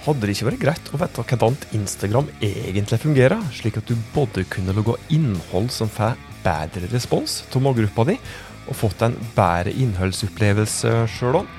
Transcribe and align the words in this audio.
Hadde 0.00 0.24
det 0.24 0.32
ikke 0.32 0.48
vært 0.48 0.62
greit 0.62 0.86
å 0.94 0.98
vite 1.00 1.24
hvordan 1.28 1.56
Instagram 1.76 2.30
egentlig 2.40 2.98
fungerer, 3.02 3.42
slik 3.52 3.76
at 3.76 3.90
du 3.90 3.98
både 4.14 4.46
kunne 4.48 4.72
logge 4.76 4.96
innhold 5.12 5.68
som 5.74 5.90
får 5.92 6.16
bedre 6.40 6.88
respons 6.88 7.42
til 7.52 7.64
målgruppa 7.66 8.06
di, 8.08 8.16
og 8.70 8.78
fått 8.80 9.04
en 9.04 9.16
bedre 9.36 9.74
innholdsopplevelse 9.76 10.94
sjøl 11.18 11.42
òg? 11.42 11.50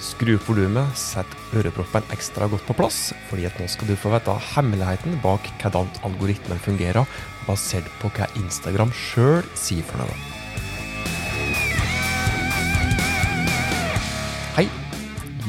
Skru 0.00 0.34
opp 0.36 0.46
volumet, 0.48 0.96
sett 0.96 1.32
øreproppen 1.56 2.04
ekstra 2.12 2.48
godt 2.52 2.64
på 2.68 2.76
plass, 2.76 3.00
fordi 3.28 3.44
at 3.48 3.56
nå 3.60 3.68
skal 3.68 3.88
du 3.88 3.96
få 4.00 4.12
vite 4.12 4.36
hemmeligheten 4.54 5.16
bak 5.24 5.48
hvordan 5.60 5.88
algoritmen 6.08 6.60
fungerer, 6.64 7.08
basert 7.48 7.88
på 8.00 8.12
hva 8.16 8.28
Instagram 8.40 8.92
sjøl 8.96 9.44
sier 9.56 9.84
for 9.88 10.04
noe. 10.04 10.39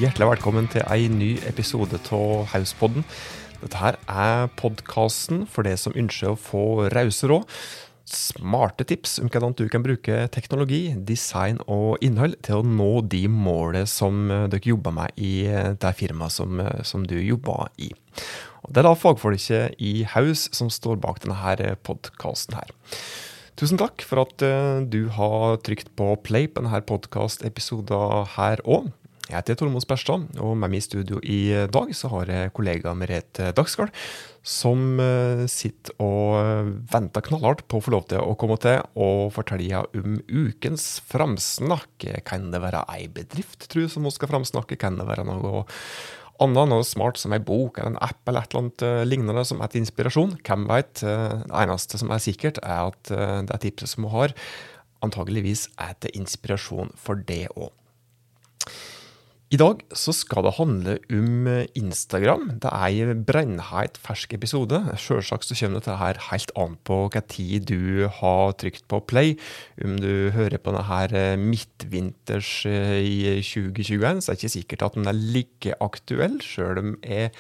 Hjertelig 0.02 0.32
velkommen 0.32 0.66
til 0.72 0.82
ei 0.90 1.04
ny 1.14 1.36
episode 1.46 2.00
av 2.16 2.48
Hauspodden. 2.56 3.04
Dette 3.62 3.78
her 3.78 3.98
er 4.10 4.48
podkasten 4.58 5.44
for 5.46 5.68
det 5.68 5.76
som 5.78 5.94
ønsker 5.94 6.32
å 6.32 6.40
få 6.42 6.64
rause 6.90 7.28
råd, 7.30 7.44
smarte 8.10 8.88
tips 8.90 9.20
om 9.22 9.30
hvordan 9.30 9.54
du 9.60 9.68
kan 9.70 9.84
bruke 9.86 10.24
teknologi, 10.34 10.96
design 11.06 11.60
og 11.68 12.02
innhold 12.02 12.34
til 12.42 12.64
å 12.64 12.66
nå 12.66 12.90
de 13.14 13.28
målene 13.30 13.86
som 13.86 14.24
dere 14.32 14.72
jobber 14.72 14.96
med 15.04 15.22
i 15.22 15.46
det 15.78 15.92
firmaet 16.00 16.34
som, 16.34 16.64
som 16.82 17.06
du 17.06 17.20
jobber 17.20 17.70
i. 17.78 17.92
Og 18.66 18.74
det 18.74 18.82
er 18.82 18.88
da 18.90 18.96
fagfolket 18.98 19.78
i 19.78 20.00
Haus 20.16 20.48
som 20.58 20.72
står 20.74 20.98
bak 21.04 21.22
denne 21.22 21.76
podkasten 21.86 22.58
her. 22.58 22.74
Tusen 23.60 23.78
takk 23.78 24.02
for 24.08 24.24
at 24.24 24.42
du 24.90 25.04
har 25.14 25.62
trykt 25.62 25.94
på 25.94 26.10
play 26.26 26.50
på 26.50 26.66
denne 26.66 26.82
podkastepisoden 26.90 28.34
her 28.40 28.66
òg. 28.66 28.90
Jeg 29.32 29.46
heter 29.46 29.62
Tormod 29.62 29.80
Sperstad, 29.80 30.26
og 30.44 30.58
med 30.60 30.74
meg 30.74 30.82
i 30.82 30.84
studio 30.84 31.22
i 31.24 31.54
dag 31.72 31.94
så 31.96 32.10
har 32.12 32.28
jeg 32.28 32.52
kollega 32.52 32.92
Merete 33.00 33.54
Dagsgaard, 33.56 33.94
som 34.44 35.00
sitter 35.48 35.96
og 36.04 36.74
venter 36.92 37.24
knallhardt 37.24 37.64
på 37.72 37.80
å 37.80 37.86
få 37.86 37.94
lov 37.96 38.10
til 38.12 38.20
å 38.20 38.36
komme 38.36 38.58
til 38.60 38.84
og 39.00 39.32
fortelle 39.32 39.86
om 39.96 40.18
ukens 40.28 41.00
framsnakk. 41.08 42.10
Kan 42.28 42.52
det 42.52 42.60
være 42.60 42.84
ei 42.92 43.08
bedrift, 43.08 43.70
tror 43.72 43.86
jeg, 43.86 43.94
som 43.96 44.04
hun 44.04 44.12
skal 44.12 44.34
framsnakke? 44.34 44.76
Kan 44.82 45.00
det 45.00 45.08
være 45.08 45.24
noe 45.30 45.64
annet, 46.44 46.68
noe 46.68 46.84
smart 46.84 47.22
som 47.22 47.32
ei 47.32 47.40
bok 47.40 47.80
eller 47.80 47.96
en 47.96 48.04
app 48.04 48.28
eller 48.28 48.44
et 48.44 48.52
eller 48.52 48.66
annet 48.66 49.08
lignende 49.08 49.48
som 49.48 49.64
er 49.64 49.72
til 49.72 49.86
inspirasjon? 49.86 50.42
Hvem 50.44 50.68
veit? 50.76 50.98
Det 51.00 51.60
eneste 51.64 52.04
som 52.04 52.12
er 52.12 52.28
sikkert, 52.28 52.60
er 52.68 52.92
at 52.92 53.16
det 53.16 53.56
er 53.56 53.64
tipset 53.64 53.96
som 53.96 54.10
hun 54.10 54.18
har, 54.20 54.36
antageligvis 55.08 55.70
er 55.80 55.96
til 56.04 56.20
inspirasjon 56.20 56.92
for 57.00 57.24
det 57.32 57.46
òg. 57.56 57.72
I 59.52 59.58
dag 59.60 59.82
så 59.92 60.14
skal 60.16 60.46
det 60.46 60.54
handle 60.56 60.94
om 61.12 61.48
Instagram. 61.76 62.46
Det 62.64 62.70
er 62.72 63.10
en 63.12 63.24
brennheit 63.28 63.98
fersk 64.00 64.32
episode. 64.38 64.78
Sjølsagt 64.96 65.44
så 65.44 65.58
kommer 65.60 65.82
dette 65.82 65.98
her 66.00 66.22
helt 66.30 66.54
an 66.56 66.78
på 66.88 67.02
hva 67.12 67.22
tid 67.28 67.68
du 67.68 68.08
har 68.22 68.56
trykt 68.56 68.86
på 68.88 69.02
play. 69.12 69.34
Om 69.84 69.98
du 70.00 70.32
hører 70.32 70.56
på 70.56 70.72
denne 70.72 70.86
her 70.88 71.36
midtvinters 71.42 72.54
i 72.64 73.42
2021, 73.44 74.24
så 74.24 74.32
er 74.32 74.40
det 74.40 74.40
ikke 74.40 74.54
sikkert 74.56 74.88
at 74.88 74.96
den 74.96 75.12
er 75.12 75.20
like 75.20 75.76
aktuell, 75.84 76.40
sjøl 76.40 76.80
om 76.80 76.96
jeg 77.04 77.36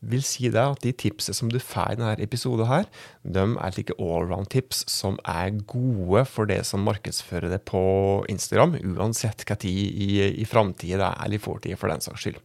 vil 0.00 0.22
si 0.24 0.48
det 0.52 0.62
at 0.62 0.80
de 0.84 0.92
tipsene 0.96 1.36
som 1.36 1.50
du 1.52 1.58
får 1.60 1.94
i 1.94 1.98
denne 2.00 2.24
episoden 2.24 2.68
her, 2.68 2.86
de 3.22 3.44
er 3.44 3.74
like 3.76 3.96
allround-tips 4.00 4.84
som 4.90 5.18
er 5.28 5.52
gode 5.68 6.24
for 6.28 6.48
det 6.48 6.62
som 6.68 6.86
markedsfører 6.88 7.52
det 7.52 7.62
på 7.68 7.82
Instagram, 8.32 8.78
uansett 8.96 9.44
hva 9.48 9.58
tid 9.60 9.92
i, 9.92 10.12
i 10.40 10.46
framtida 10.48 11.00
det 11.00 11.10
er, 11.10 11.20
eller 11.24 11.40
i 11.40 11.42
fortida 11.42 11.80
for 11.80 11.92
den 11.92 12.04
saks 12.04 12.24
skyld. 12.24 12.40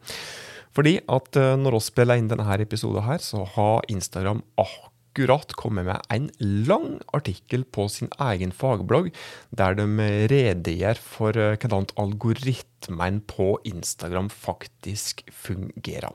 Fordi 0.75 0.97
at 1.07 1.39
når 1.61 1.77
vi 1.77 1.85
spiller 1.85 2.19
inn 2.19 2.27
denne 2.27 2.59
episoden 2.59 3.05
her, 3.05 3.23
så 3.23 3.45
har 3.55 3.87
Instagram 3.87 4.41
akkurat 4.59 5.55
kommet 5.55 5.87
med 5.87 6.03
en 6.11 6.27
lang 6.67 6.99
artikkel 7.15 7.63
på 7.63 7.87
sin 7.87 8.11
egen 8.19 8.51
fagblogg, 8.51 9.13
der 9.55 9.79
de 9.79 9.87
redegjør 10.27 10.99
for 10.99 11.31
hvordan 11.31 11.87
algoritmen 11.95 13.23
på 13.31 13.53
Instagram 13.71 14.27
faktisk 14.27 15.23
fungerer. 15.31 16.11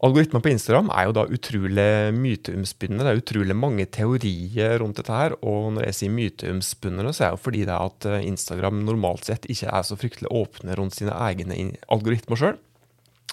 Algoritmer 0.00 0.40
på 0.40 0.48
Instagram 0.48 0.88
er 0.96 1.08
jo 1.08 1.12
da 1.12 1.26
utrolig 1.28 1.90
myteomspunne. 2.16 3.02
Det 3.04 3.10
er 3.10 3.18
utrolig 3.20 3.56
mange 3.56 3.84
teorier 3.92 4.78
rundt 4.80 4.96
dette 4.96 5.12
her. 5.12 5.34
Og 5.44 5.74
når 5.76 5.90
jeg 5.90 5.98
sier 5.98 6.14
myteomspunne, 6.14 7.04
så 7.12 7.26
er 7.26 7.26
det 7.26 7.36
jo 7.36 7.42
fordi 7.44 7.64
det 7.68 7.74
er 7.74 7.90
at 7.90 8.06
Instagram 8.24 8.80
normalt 8.86 9.28
sett 9.28 9.48
ikke 9.52 9.68
er 9.68 9.84
så 9.84 9.98
fryktelig 10.00 10.30
åpne 10.32 10.78
rundt 10.80 10.96
sine 10.96 11.16
egne 11.28 11.74
algoritmer 11.92 12.40
sjøl. 12.40 12.56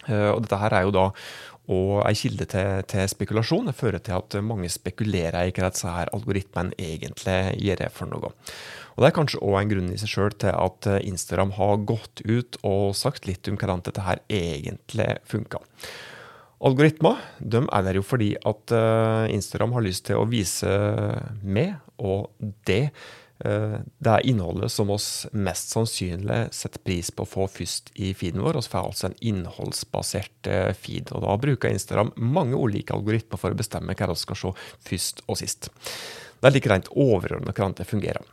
Og 0.07 0.41
dette 0.44 0.59
her 0.59 0.75
er 0.75 0.88
jo 0.88 0.95
da 0.95 1.06
og 1.67 1.97
ei 2.07 2.16
kilde 2.16 2.45
til, 2.47 2.83
til, 2.88 3.07
spekulasjon. 3.11 3.67
Det 3.67 3.75
fører 3.75 4.03
til 4.03 4.16
at 4.16 4.38
mange 4.44 4.69
spekulerer 4.72 5.47
i 5.47 5.56
hva 5.56 5.72
disse 5.72 5.91
her 5.91 6.11
algoritmene 6.16 6.75
egentlig 6.79 7.39
gjør 7.63 7.88
for 7.95 8.11
noe. 8.11 8.33
Og 8.95 9.03
Det 9.03 9.09
er 9.09 9.16
kanskje 9.16 9.41
òg 9.44 9.57
en 9.59 9.72
grunn 9.72 9.89
i 9.94 10.00
seg 10.00 10.11
sjøl 10.11 10.35
til 10.39 10.56
at 10.56 10.88
Instagram 11.00 11.56
har 11.59 11.83
gått 11.88 12.23
ut 12.23 12.59
og 12.66 12.95
sagt 12.97 13.27
litt 13.27 13.47
om 13.51 13.59
hvordan 13.59 13.83
dette 13.88 14.03
her 14.07 14.23
egentlig 14.31 15.09
funker. 15.27 15.63
Algoritmer 16.66 17.22
de 17.38 17.62
er 17.62 17.85
der 17.85 18.00
jo 18.00 18.03
fordi 18.06 18.31
at 18.50 18.73
Instagram 19.34 19.75
har 19.78 19.85
lyst 19.85 20.07
til 20.09 20.18
å 20.18 20.28
vise 20.29 20.72
med 21.44 21.78
og 22.01 22.31
det 22.66 22.90
det 23.38 24.09
er 24.09 24.23
innholdet 24.25 24.72
som 24.73 24.90
oss 24.90 25.28
mest 25.38 25.69
sannsynlig 25.69 26.47
setter 26.57 26.81
pris 26.81 27.12
på 27.13 27.22
å 27.22 27.29
få 27.29 27.45
først 27.53 27.91
i 28.01 28.09
feeden 28.18 28.41
vår. 28.41 28.57
Vi 28.57 28.72
får 28.72 28.88
altså 28.88 29.06
en 29.12 29.18
innholdsbasert 29.29 30.50
feed. 30.73 31.12
og 31.13 31.22
Da 31.22 31.35
bruker 31.44 31.69
Instagram 31.69 32.09
mange 32.18 32.57
ulike 32.57 32.97
algoritmer 32.97 33.38
for 33.38 33.53
å 33.53 33.59
bestemme 33.59 33.94
hva 33.94 34.09
vi 34.09 34.18
skal 34.18 34.41
se 34.41 34.56
først 34.89 35.22
og 35.28 35.38
sist. 35.38 35.69
Det 35.69 36.50
er 36.50 36.57
like 36.57 36.74
rent 36.74 36.89
overordnet 36.97 37.53
hvordan 37.53 37.78
det 37.78 37.85
fungerer. 37.89 38.25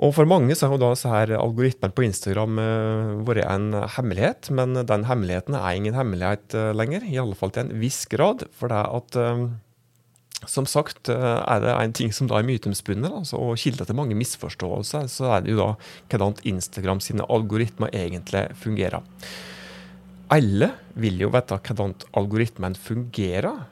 Og 0.00 0.14
For 0.16 0.24
mange 0.24 0.54
så 0.56 0.68
har 0.68 0.78
jo 0.78 0.80
da 0.80 0.94
så 0.96 1.10
her 1.12 1.34
algoritmene 1.36 1.92
på 1.92 2.06
Instagram 2.06 2.60
vært 3.28 3.44
en 3.44 3.74
hemmelighet, 3.96 4.48
men 4.56 4.78
den 4.88 5.04
hemmeligheten 5.04 5.58
er 5.58 5.76
ingen 5.76 5.98
hemmelighet 5.98 6.56
lenger, 6.72 7.04
i 7.04 7.18
alle 7.20 7.36
fall 7.36 7.52
til 7.52 7.66
en 7.66 7.74
viss 7.82 8.06
grad. 8.08 8.46
For 8.56 8.72
det 8.72 8.80
at, 8.80 9.18
som 10.48 10.64
sagt, 10.64 11.12
er 11.12 11.60
det 11.60 11.74
en 11.76 11.92
ting 12.00 12.16
som 12.16 12.30
da 12.30 12.38
er 12.40 12.48
myteomspunnet, 12.48 13.12
altså, 13.12 13.36
og 13.44 13.60
kilder 13.60 13.84
til 13.90 13.98
mange 14.00 14.16
misforståelser, 14.16 15.04
så 15.12 15.34
er 15.36 15.44
det 15.44 15.52
jo 15.52 15.60
da 15.60 15.68
hvordan 16.08 16.40
Instagram 16.48 17.04
sine 17.04 17.28
algoritmer 17.28 17.92
egentlig 17.92 18.46
fungerer. 18.56 19.04
Alle 20.32 20.70
vil 20.96 21.20
jo 21.26 21.28
vite 21.34 21.60
hvordan 21.60 21.92
algoritmen 22.16 22.78
fungerer, 22.88 23.66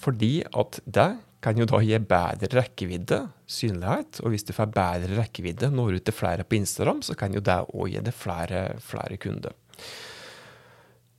fordi 0.00 0.38
at 0.48 0.80
det 0.86 1.10
kan 1.44 1.60
jo 1.60 1.66
da 1.68 1.82
gi 1.84 2.00
bedre 2.00 2.48
rekkevidde, 2.56 3.20
synlighet. 3.44 4.22
Og 4.24 4.32
hvis 4.32 4.48
du 4.48 4.54
får 4.56 4.72
bedre 4.72 5.20
rekkevidde, 5.20 5.68
når 5.74 6.00
ut 6.00 6.08
til 6.08 6.16
flere 6.16 6.48
på 6.48 6.58
Instagram, 6.58 7.04
så 7.04 7.16
kan 7.18 7.36
jo 7.36 7.44
det 7.44 7.60
òg 7.68 7.92
gi 7.92 8.02
deg 8.04 8.16
flere, 8.16 8.66
flere 8.82 9.20
kunder. 9.20 9.54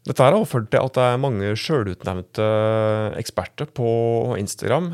Dette 0.05 0.21
har 0.21 0.35
ført 0.45 0.67
til 0.69 0.83
at 0.85 0.93
det 0.93 1.01
er 1.01 1.17
mange 1.17 1.47
sjølutnevnte 1.57 2.45
eksperter 3.17 3.71
på 3.73 3.87
Instagram. 4.37 4.91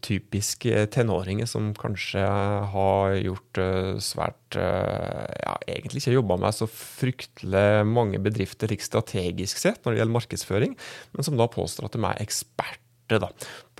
Typisk 0.00 0.64
tenåringer 0.94 1.48
som 1.50 1.74
kanskje 1.76 2.24
har 2.72 3.18
gjort 3.20 3.60
svært 4.00 4.56
Ja, 4.56 5.58
egentlig 5.68 6.00
ikke 6.00 6.16
jobba 6.16 6.38
med 6.40 6.56
så 6.56 6.68
fryktelig 6.70 7.84
mange 7.90 8.20
bedrifter 8.24 8.72
strategisk 8.80 9.60
sett 9.60 9.82
når 9.84 9.92
det 9.92 10.00
gjelder 10.00 10.16
markedsføring, 10.16 10.78
men 11.12 11.26
som 11.26 11.36
da 11.36 11.50
påstår 11.50 11.90
at 11.90 11.98
de 11.98 12.00
er 12.08 12.24
eksperter 12.24 13.20
da, 13.20 13.28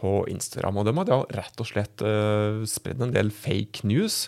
på 0.05 0.15
Instagram. 0.31 0.83
Og 0.83 0.89
de 0.89 0.95
har 1.01 1.27
rett 1.39 1.63
og 1.65 1.71
slett 1.71 2.05
uh, 2.05 2.61
spredd 2.69 3.03
en 3.05 3.15
del 3.15 3.33
fake 3.35 3.87
news, 3.89 4.25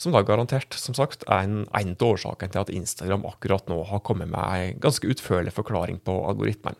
som 0.00 0.16
da 0.16 0.24
garantert 0.26 0.76
som 0.80 0.96
sagt, 0.96 1.26
er 1.28 1.44
en, 1.44 1.62
en 1.76 1.94
av 1.94 2.08
årsakene 2.14 2.54
til 2.54 2.64
at 2.64 2.74
Instagram 2.74 3.26
akkurat 3.28 3.68
nå 3.70 3.82
har 3.92 4.04
kommet 4.06 4.32
med 4.32 4.40
en 4.40 4.84
ganske 4.88 5.10
utførlig 5.12 5.54
forklaring 5.56 6.00
på 6.04 6.16
algoritmen. 6.32 6.78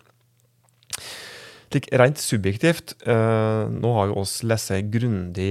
Rent 1.69 2.21
subjektivt, 2.23 2.95
uh, 3.05 3.69
nå 3.69 3.91
har 3.93 4.09
jo 4.09 4.23
oss 4.23 4.39
lest 4.47 4.73
grundig, 4.89 5.51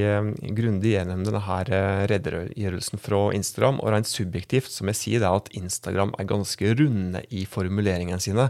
grundig 0.58 0.96
gjennom 0.96 1.22
denne 1.28 1.44
her 1.46 1.70
redegjørelsen 2.10 3.02
fra 3.02 3.20
Instagram, 3.38 3.78
og 3.84 3.94
rent 3.94 4.10
subjektivt 4.10 4.72
som 4.74 4.90
jeg 4.90 4.98
sier, 4.98 5.22
det 5.22 5.30
er 5.30 5.44
at 5.44 5.52
Instagram 5.60 6.16
er 6.18 6.30
ganske 6.30 6.74
runde 6.80 7.22
i 7.30 7.46
formuleringene 7.50 8.18
sine. 8.24 8.48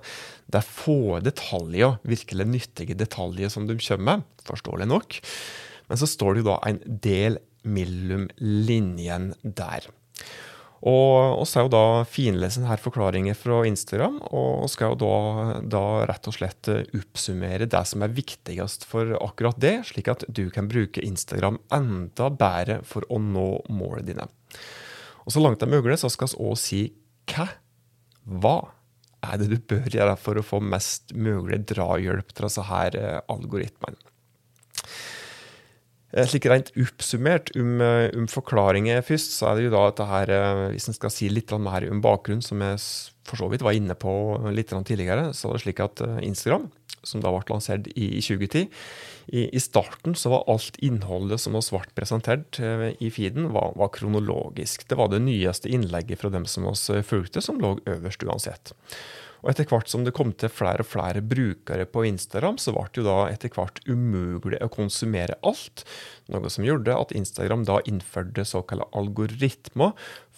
Det 0.47 0.61
er 0.61 0.69
få 0.69 1.19
detaljer, 1.25 1.99
virkelig 2.07 2.47
nyttige 2.53 2.95
detaljer, 2.95 3.51
som 3.51 3.67
de 3.67 3.75
kommer 3.81 4.13
med, 4.13 4.25
forståelig 4.47 4.87
nok. 4.87 5.19
Men 5.91 5.99
så 5.99 6.07
står 6.07 6.35
det 6.35 6.43
jo 6.45 6.51
da 6.53 6.57
en 6.71 6.81
del 7.03 7.39
mellom 7.67 8.29
linjen 8.39 9.33
der. 9.43 9.87
Og 10.85 11.41
vi 11.41 11.57
har 11.57 11.65
jo 11.65 11.71
da 11.73 11.85
finlest 12.05 12.59
denne 12.59 12.77
forklaringen 12.77 13.37
fra 13.37 13.63
Instagram, 13.65 14.19
og 14.29 14.67
skal 14.69 14.93
jo 14.93 14.99
da, 15.01 15.15
da, 15.65 15.83
rett 16.09 16.29
og 16.29 16.37
slett 16.37 16.69
oppsummere 16.69 17.69
det 17.69 17.83
som 17.89 18.05
er 18.05 18.13
viktigst 18.13 18.85
for 18.89 19.15
akkurat 19.17 19.57
det, 19.61 19.79
slik 19.89 20.11
at 20.13 20.27
du 20.29 20.47
kan 20.53 20.69
bruke 20.69 21.01
Instagram 21.01 21.57
enda 21.73 22.29
bedre 22.29 22.81
for 22.85 23.07
å 23.09 23.17
nå 23.21 23.49
målene 23.73 24.05
dine. 24.11 24.29
Og 25.25 25.33
Så 25.33 25.41
langt 25.43 25.59
det 25.59 25.67
er 25.67 25.75
mulig, 25.81 25.97
så 25.99 26.11
skal 26.13 26.29
vi 26.31 26.43
òg 26.45 26.59
si 26.61 26.81
hva. 27.33 27.49
Hva 28.27 28.57
er 29.25 29.39
det 29.41 29.49
du 29.51 29.57
bør 29.71 29.87
gjøre 29.91 30.15
for 30.19 30.37
å 30.37 30.45
få 30.45 30.59
mest 30.63 31.13
mulig 31.17 31.63
drahjelp 31.69 32.33
til 32.33 32.47
disse 32.47 32.65
her 32.69 32.97
eh, 32.99 33.19
algoritmene. 33.31 33.97
Eh, 36.17 36.25
slik 36.25 36.47
rent 36.49 36.71
oppsummert 36.81 37.53
om, 37.59 37.77
om, 37.83 38.25
forklaringer 38.31 39.03
først, 39.05 39.37
så 39.37 39.51
er 39.51 39.59
det 39.59 39.67
jo 39.67 39.75
da 39.75 39.83
dette 39.91 40.09
her 40.09 40.33
Hvis 40.73 40.89
en 40.89 40.97
skal 40.97 41.13
si 41.13 41.29
litt 41.29 41.53
mer 41.61 41.85
om 41.91 42.01
bakgrunnen, 42.01 42.41
som 42.45 42.63
jeg 42.65 42.81
for 43.27 43.37
så 43.37 43.49
vidt 43.51 43.63
var 43.65 43.75
inne 43.75 43.95
på 43.99 44.11
litt 44.55 44.71
tidligere, 44.71 45.33
så 45.35 45.49
er 45.49 45.57
det 45.57 45.63
slik 45.65 45.81
at 45.83 46.01
Instagram 46.23 46.69
som 47.07 47.23
da 47.23 47.31
ble 47.31 47.43
lansert 47.51 47.87
i, 47.93 48.17
i 48.17 48.23
2010. 48.23 48.67
I, 49.27 49.43
I, 49.51 49.61
starten 49.61 50.15
så 50.15 50.31
var 50.31 50.47
alt 50.51 50.79
innholdet 50.83 51.41
som 51.43 51.57
oss 51.59 51.69
ble 51.73 51.83
presentert 51.97 52.59
i 52.59 53.11
feeden, 53.13 53.49
var, 53.55 53.73
var, 53.79 53.91
kronologisk. 53.95 54.87
Det 54.87 54.97
var 54.99 55.11
det 55.11 55.21
nyeste 55.25 55.71
innlegget 55.71 56.21
fra 56.21 56.31
dem 56.33 56.47
som 56.49 56.67
oss 56.71 56.87
eh, 56.93 57.03
fulgte, 57.05 57.43
som 57.43 57.59
lå 57.63 57.75
øverst 57.87 58.23
uansett. 58.27 58.73
Og 59.43 59.51
etter 59.51 59.67
hvert 59.69 59.89
som 59.91 60.05
det 60.05 60.15
kom 60.17 60.31
til 60.33 60.51
flere 60.51 60.83
og 60.83 60.89
flere 60.89 61.21
brukere 61.21 61.85
på 61.89 62.05
Instagram, 62.09 62.57
så 62.61 62.73
ble 62.73 62.85
det 62.89 63.01
jo 63.01 63.07
da 63.07 63.17
etter 63.29 63.53
hvert 63.53 63.81
umulig 63.85 64.61
å 64.63 64.71
konsumere 64.73 65.37
alt. 65.45 65.83
Noe 66.33 66.51
som 66.53 66.65
gjorde 66.65 66.95
at 66.97 67.13
Instagram 67.17 67.67
da 67.67 67.79
innførte 67.89 68.47
såkalte 68.47 68.89
algoritmer 68.97 69.93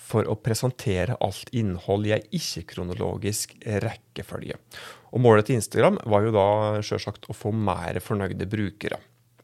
for 0.09 0.25
å 0.27 0.37
presentere 0.41 1.17
alt 1.23 1.51
innhold 1.55 2.09
i 2.09 2.15
ei 2.17 2.23
ikke-kronologisk 2.39 3.55
rekkefølge. 3.85 4.57
Og 5.13 5.23
Målet 5.23 5.49
til 5.49 5.59
Instagram 5.59 5.99
var 6.09 6.25
jo 6.25 6.35
da 6.35 6.49
selvsagt 6.85 7.29
å 7.29 7.37
få 7.37 7.53
mer 7.53 8.01
fornøyde 8.03 8.49
brukere. 8.49 8.99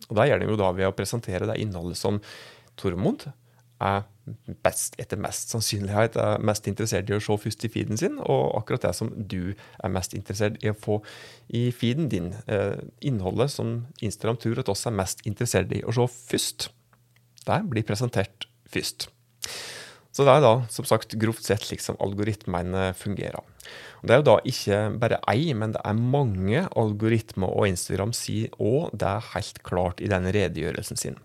Og 0.09 0.17
Det 0.17 0.27
gjør 0.29 0.41
de 0.41 0.51
jo 0.51 0.59
da 0.59 0.69
ved 0.75 0.89
å 0.89 0.95
presentere 0.97 1.47
det 1.49 1.57
innholdet 1.61 1.97
som 1.97 2.19
Tormod 2.77 3.27
er 3.83 4.06
best, 4.66 4.95
etter 5.01 5.19
mest 5.22 5.51
sannsynlighet 5.54 6.18
er 6.22 6.44
mest 6.45 6.68
interessert 6.69 7.10
i 7.10 7.16
å 7.18 7.22
se 7.22 7.36
først 7.44 7.66
i 7.68 7.72
feeden 7.72 8.00
sin, 8.00 8.18
og 8.24 8.56
akkurat 8.60 8.88
det 8.88 8.94
som 8.98 9.12
du 9.13 9.54
er 9.54 9.94
mest 9.94 10.16
interessert 10.18 10.57
i 10.63 10.72
å 10.72 10.77
få 10.77 11.01
i 11.54 11.68
feeden 11.75 12.10
din. 12.12 12.31
Eh, 12.48 12.80
innholdet 13.06 13.54
som 13.54 13.83
Instagram 14.01 14.39
tror 14.42 14.63
at 14.63 14.72
oss 14.72 14.86
er 14.89 14.98
mest 14.98 15.22
interessert 15.30 15.74
i 15.75 15.83
å 15.86 15.94
se 15.94 16.07
først, 16.31 16.69
det 17.45 17.60
blir 17.69 17.86
presentert 17.86 18.48
først. 18.72 19.10
Så 20.16 20.24
det 20.24 20.31
er 20.31 20.45
da 20.45 20.54
som 20.72 20.88
sagt 20.88 21.18
grovt 21.19 21.44
sett 21.44 21.66
slik 21.68 21.83
som 21.83 22.00
algoritmene 22.00 22.94
fungerer. 22.95 23.44
Og 24.00 24.07
det 24.07 24.16
er 24.16 24.22
jo 24.22 24.27
da 24.30 24.36
ikke 24.48 24.80
bare 25.01 25.19
ei, 25.27 25.50
men 25.57 25.74
det 25.75 25.81
er 25.83 25.98
mange 26.00 26.63
algoritmer, 26.72 27.51
og 27.51 27.68
Instagram 27.68 28.13
sier 28.16 28.54
òg 28.56 28.95
det 28.95 29.10
er 29.12 29.31
helt 29.33 29.60
klart 29.68 30.00
i 30.00 30.10
denne 30.12 30.31
redegjørelsen 30.31 31.01
sin. 31.01 31.19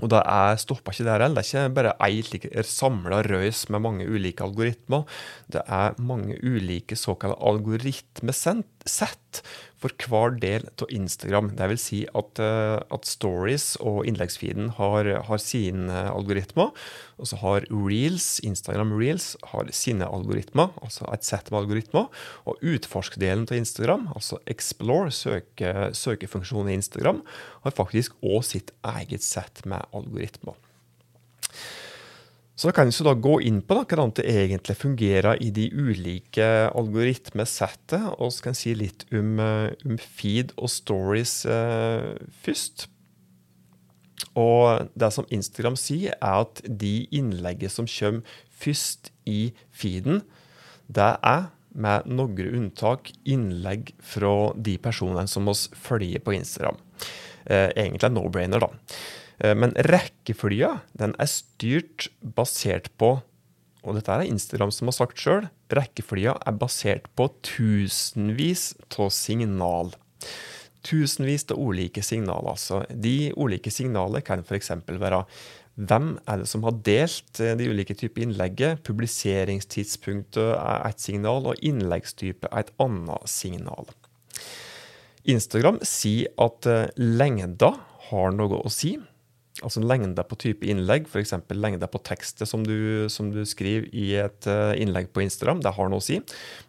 Og 0.00 0.08
det 0.08 0.22
er 0.24 0.60
stoppa 0.60 0.94
ikke 0.94 1.04
der 1.04 1.26
heller. 1.26 1.44
Det 1.44 1.52
er 1.52 1.68
ikke 1.68 1.76
bare 1.76 1.92
ei 2.06 2.22
samla 2.64 3.18
røys 3.26 3.66
med 3.68 3.82
mange 3.84 4.06
ulike 4.08 4.46
algoritmer. 4.46 5.04
Det 5.52 5.60
er 5.66 5.98
mange 6.00 6.38
ulike 6.40 6.96
såkalte 6.96 7.36
algoritmesett 7.36 9.42
for 9.82 9.94
hver 10.06 10.36
del 10.40 10.64
av 10.70 10.90
Instagram. 10.94 11.52
Det 11.58 11.68
vil 11.72 11.80
si 11.80 12.00
at, 12.06 12.40
eh, 12.42 12.78
at 12.78 13.08
stories 13.08 13.74
og 13.82 14.06
innleggsfeeden 14.06 14.70
har, 14.78 15.10
har 15.26 15.42
sine 15.42 16.04
algoritmer. 16.12 16.70
Og 17.18 17.28
så 17.30 17.38
har 17.42 17.66
Reels, 17.70 18.40
Instagram 18.46 18.94
Reels 18.98 19.32
har 19.52 19.68
sine 19.74 20.06
algoritmer, 20.06 20.72
altså 20.82 21.06
et 21.12 21.26
sett 21.26 21.50
med 21.50 21.62
algoritmer. 21.62 22.08
Og 22.46 22.62
utforskdelen 22.62 23.46
til 23.50 23.62
Instagram, 23.62 24.08
altså 24.14 24.40
Explore, 24.46 25.12
søke, 25.14 25.90
søkefunksjonen 25.98 26.72
i 26.72 26.78
Instagram, 26.80 27.22
har 27.66 27.78
faktisk 27.78 28.14
òg 28.22 28.42
sitt 28.46 28.74
eget 28.94 29.26
sett 29.26 29.64
med 29.66 29.82
algoritmer. 29.94 30.58
Så 32.54 32.68
da 32.68 32.74
kan 32.76 32.90
vi 32.92 33.14
gå 33.24 33.38
inn 33.48 33.62
på 33.64 33.78
da, 33.78 33.84
hvordan 33.88 34.12
det 34.18 34.26
egentlig 34.28 34.76
fungerer 34.76 35.40
i 35.40 35.48
de 35.54 35.70
ulike 35.72 36.48
algoritmesettet, 36.68 38.10
og 38.18 38.32
så 38.32 38.44
kan 38.44 38.52
jeg 38.52 38.60
si 38.60 38.74
litt 38.76 39.06
om, 39.10 39.38
eh, 39.40 39.72
om, 39.88 39.96
feed 39.96 40.52
og 40.58 40.68
stories 40.70 41.46
eh, 41.48 42.12
først. 42.44 42.86
Og 44.38 44.88
det 44.94 45.10
som 45.12 45.26
Instagram 45.32 45.76
sier, 45.80 46.14
er 46.20 46.44
at 46.44 46.62
de 46.68 47.08
innlegget 47.10 47.72
som 47.72 47.88
kommer 47.88 48.22
først 48.62 49.10
i 49.26 49.52
feeden, 49.72 50.22
det 50.92 51.16
er 51.24 51.48
med 51.72 52.04
noen 52.04 52.52
unntak 52.52 53.10
innlegg 53.24 53.94
fra 54.04 54.52
de 54.60 54.76
personene 54.82 55.24
som 55.30 55.48
oss 55.48 55.70
følger 55.72 56.20
på 56.20 56.36
Instagram. 56.36 56.76
Eh, 57.46 57.72
egentlig 57.72 58.06
en 58.10 58.16
no-brainer, 58.20 58.60
da. 58.60 58.70
Eh, 59.42 59.56
men 59.58 59.74
rekkefølga 59.90 60.78
den 60.98 61.16
er 61.18 61.30
styrt 61.30 62.08
basert 62.22 62.88
på 63.00 63.18
og 63.82 63.96
dette 63.98 64.14
er 64.14 64.28
Instagram 64.30 64.70
som 64.70 64.88
har 64.88 64.94
sagt 64.94 65.18
sjøl, 65.18 65.48
rekkefølga 65.74 66.36
er 66.46 66.54
basert 66.54 67.08
på 67.18 67.26
tusenvis 67.42 68.68
av 68.94 69.10
signal. 69.14 69.90
Tusenvis 70.86 71.48
av 71.50 71.58
ulike 71.58 72.02
signaler. 72.02 72.54
altså. 72.54 72.82
De 72.90 73.32
ulike 73.34 73.70
signalene 73.74 74.22
kan 74.22 74.46
f.eks. 74.46 74.70
være 74.86 75.24
hvem 75.74 76.08
er 76.28 76.42
det 76.42 76.48
som 76.50 76.66
har 76.66 76.78
delt 76.84 77.40
eh, 77.40 77.54
de 77.56 77.70
ulike 77.72 77.96
typer 77.96 78.26
innlegget? 78.26 78.82
Publiseringstidspunktet 78.86 80.52
er 80.52 80.82
et 80.86 81.00
signal, 81.00 81.48
og 81.48 81.62
innleggstype 81.64 82.50
er 82.50 82.66
et 82.66 82.74
annet 82.82 83.30
signal. 83.30 83.88
Instagram 85.24 85.80
sier 85.86 86.28
at 86.42 86.68
eh, 86.68 86.90
lengda 87.00 87.72
har 88.10 88.36
noe 88.36 88.60
å 88.60 88.70
si 88.70 88.98
altså 89.60 89.82
lengda 89.84 90.24
på 90.24 90.38
type 90.40 90.66
innlegg, 90.66 91.08
f.eks. 91.10 91.34
lengda 91.52 91.88
på 91.90 92.00
tekstet 92.06 92.48
som 92.48 92.64
du, 92.64 93.08
som 93.12 93.28
du, 93.34 93.42
skriver 93.48 93.88
i 93.92 94.14
et 94.22 94.48
uh, 94.48 94.72
innlegg 94.80 95.10
på 95.12 95.24
Instagram, 95.24 95.60
det 95.64 95.74
har 95.76 95.90
noe 95.92 96.00
å 96.00 96.04
si. 96.04 96.18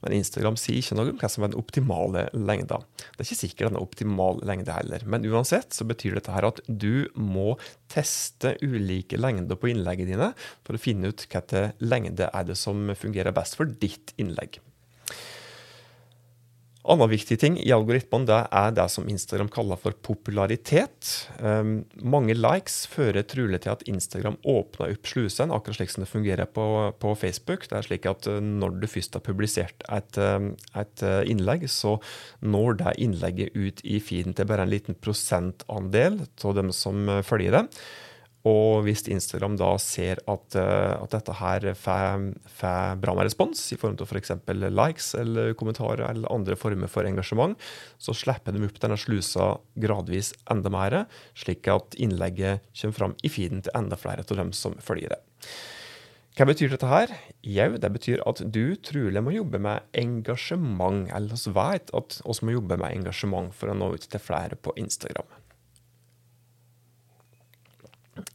Men 0.03 0.17
Instagram 0.17 0.57
sier 0.59 0.81
ikke 0.81 0.97
noe 0.99 1.13
om 1.13 1.21
hva 1.21 1.29
som 1.31 1.45
er 1.45 1.53
den 1.53 1.61
optimale 1.61 2.25
lengda. 2.35 2.81
Det 2.99 3.21
er 3.21 3.29
ikke 3.29 3.39
sikkert 3.39 3.69
den 3.69 3.79
er 3.79 3.87
optimal 3.87 4.43
lengde 4.43 4.75
heller. 4.75 5.07
Men 5.07 5.29
uansett 5.29 5.77
så 5.77 5.87
betyr 5.87 6.19
dette 6.19 6.35
her 6.35 6.49
at 6.49 6.59
du 6.67 7.07
må 7.15 7.53
teste 7.93 8.57
ulike 8.65 9.19
lengder 9.21 9.59
på 9.59 9.71
innleggene 9.71 10.13
dine 10.13 10.33
for 10.65 10.75
å 10.75 10.83
finne 10.83 11.13
ut 11.13 11.27
hva 11.31 11.65
lengde 11.79 12.27
er 12.27 12.47
det 12.49 12.59
som 12.59 12.89
fungerer 12.97 13.35
best 13.35 13.59
for 13.59 13.69
ditt 13.69 14.15
innlegg. 14.19 14.59
Annen 16.83 17.07
viktig 17.07 17.37
ting 17.39 17.53
i 17.63 17.71
algoritmene 17.71 18.27
det 18.27 18.37
er 18.51 18.73
det 18.75 18.85
som 18.91 19.05
Instagram 19.07 19.47
kaller 19.53 19.79
for 19.79 19.95
popularitet. 20.03 21.13
Um, 21.39 21.85
mange 21.95 22.35
likes 22.35 22.81
fører 22.91 23.23
trolig 23.23 23.61
til 23.63 23.71
at 23.71 23.85
Instagram 23.87 24.35
åpner 24.43 24.91
opp 24.91 25.07
slusen, 25.07 25.53
akkurat 25.55 25.79
slik 25.79 25.93
som 25.93 26.03
det 26.03 26.11
fungerer 26.11 26.49
på, 26.51 26.65
på, 26.99 27.13
Facebook. 27.21 27.69
Det 27.71 27.79
er 27.79 27.87
slik 27.87 28.07
at 28.11 28.27
uh, 28.27 28.41
Når 28.43 28.81
du 28.81 28.89
først 28.91 29.15
har 29.15 29.23
publisert 29.23 29.87
et, 29.87 30.19
um, 30.19 30.51
et 30.75 31.05
uh, 31.07 31.21
innlegg, 31.23 31.69
så 31.71 31.95
når 32.43 32.81
det 32.83 32.97
innlegget 33.07 33.55
ut 33.55 33.79
i 33.87 34.01
feeden 34.03 34.35
til 34.35 34.51
bare 34.51 34.67
en 34.67 34.73
liten 34.75 34.99
prosentandel 34.99 36.25
av 36.27 36.59
dem 36.59 36.75
som 36.75 37.07
uh, 37.07 37.21
følger 37.23 37.61
det. 37.61 37.67
Og 38.49 38.83
hvis 38.83 39.05
Instagram 39.07 39.55
da 39.59 39.69
ser 39.79 40.19
at, 40.27 40.55
eh, 40.59 40.93
at 40.97 41.13
dette 41.15 41.35
her 41.39 41.67
får 41.79 42.97
bra 42.99 43.13
med 43.15 43.29
respons, 43.29 43.61
i 43.71 43.77
form 43.79 43.95
av 43.95 44.09
f.eks. 44.09 44.33
For 44.43 44.65
likes 44.79 45.13
eller 45.19 45.53
kommentarer 45.59 46.03
eller 46.09 46.31
andre 46.33 46.57
former 46.59 46.91
for 46.91 47.07
engasjement, 47.07 47.55
så 47.97 48.15
slipper 48.15 48.51
de 48.51 48.65
opp 48.67 48.81
denne 48.83 48.99
slusa 48.99 49.53
gradvis 49.79 50.33
enda 50.51 50.71
mer, 50.73 51.05
slik 51.39 51.69
at 51.71 51.95
innlegget 51.95 52.67
kommer 52.75 52.99
fram 52.99 53.15
i 53.23 53.31
feeden 53.31 53.63
til 53.63 53.79
enda 53.79 53.99
flere 53.99 54.27
av 54.27 54.43
dem 54.43 54.51
som 54.51 54.75
følger 54.83 55.15
det. 55.15 55.21
Hva 56.33 56.47
betyr 56.49 56.71
dette 56.73 56.89
her? 56.89 57.11
Jau, 57.45 57.75
det 57.77 57.89
betyr 57.93 58.23
at 58.25 58.39
du 58.41 58.73
trolig 58.81 59.21
må 59.21 59.35
jobbe 59.35 59.59
med 59.61 59.85
engasjement. 60.01 61.05
Eller 61.13 61.37
vi 61.37 61.53
vet 61.53 61.93
at 61.93 62.15
vi 62.25 62.47
må 62.47 62.55
jobbe 62.55 62.79
med 62.81 62.89
engasjement 62.89 63.53
for 63.53 63.69
å 63.69 63.75
nå 63.77 63.91
ut 63.93 64.07
til 64.09 64.23
flere 64.23 64.57
på 64.57 64.73
Instagram. 64.81 65.29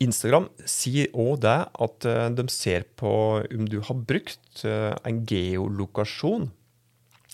Instagram 0.03 0.49
sier 0.67 1.11
òg 1.15 1.43
det 1.45 1.59
at 1.71 2.07
eh, 2.09 2.29
de 2.35 2.47
ser 2.51 2.87
på 2.99 3.11
om 3.43 3.67
du 3.71 3.79
har 3.85 4.01
brukt 4.11 4.65
eh, 4.67 4.95
en 5.07 5.21
geolokasjon, 5.29 6.49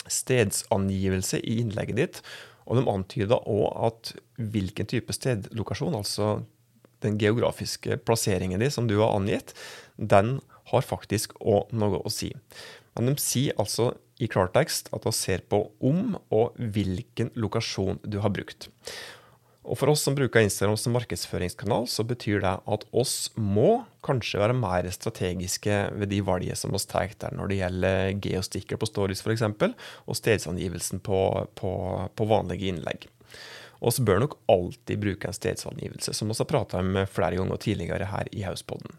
stedsangivelse, 0.05 1.41
i 1.41 1.61
innlegget 1.63 2.01
ditt. 2.01 2.21
Og 2.69 2.81
de 2.81 2.89
antyder 2.91 3.49
òg 3.49 3.67
at 3.89 4.13
hvilken 4.37 4.89
type 4.91 5.13
stedlokasjon, 5.17 5.97
altså 5.97 6.39
den 7.05 7.19
geografiske 7.21 7.99
plasseringen 8.05 8.61
din 8.61 8.73
som 8.73 8.89
du 8.89 8.99
har 9.01 9.13
angitt, 9.17 9.53
den 9.97 10.39
har 10.73 10.85
faktisk 10.85 11.37
òg 11.41 11.73
noe 11.77 12.01
å 12.01 12.13
si. 12.13 12.33
Men 12.95 13.11
de 13.11 13.21
sier 13.21 13.57
altså 13.61 13.93
i 14.23 14.29
klartekst 14.31 14.93
at 14.95 15.05
de 15.05 15.13
ser 15.15 15.43
på 15.51 15.61
om 15.85 16.15
og 16.33 16.57
hvilken 16.57 17.33
lokasjon 17.41 18.01
du 18.07 18.21
har 18.25 18.33
brukt. 18.33 18.69
Og 19.65 19.79
For 19.81 19.89
oss 19.89 20.03
som 20.05 20.17
bruker 20.17 20.45
Instagram 20.45 20.77
som 20.77 20.93
markedsføringskanal, 20.93 21.87
så 21.89 22.05
betyr 22.05 22.43
det 22.45 22.53
at 22.69 22.85
oss 22.93 23.31
må 23.41 23.85
kanskje 24.05 24.43
være 24.43 24.57
mer 24.59 24.89
strategiske 24.93 25.79
ved 25.97 26.13
de 26.13 26.21
valgene 26.25 26.59
som 26.59 26.77
oss 26.77 26.85
tar 26.91 27.15
der 27.21 27.33
når 27.33 27.51
det 27.51 27.59
gjelder 27.63 28.11
geostikker 28.27 28.81
på 28.81 28.89
stories 28.91 29.25
f.eks., 29.25 29.47
og 30.05 30.19
stedsangivelsen 30.21 31.01
på, 31.05 31.21
på, 31.57 31.73
på 32.13 32.29
vanlige 32.29 32.69
innlegg. 32.75 33.09
Vi 33.85 34.05
bør 34.05 34.23
nok 34.23 34.37
alltid 34.53 35.01
bruke 35.01 35.29
en 35.29 35.37
stedsangivelse, 35.37 36.13
som 36.17 36.29
vi 36.29 36.37
har 36.39 36.49
prata 36.49 36.81
om 36.81 37.01
flere 37.11 37.41
ganger 37.41 37.61
tidligere 37.61 38.09
her 38.13 38.29
i 38.33 38.45
Hauspodden. 38.45 38.93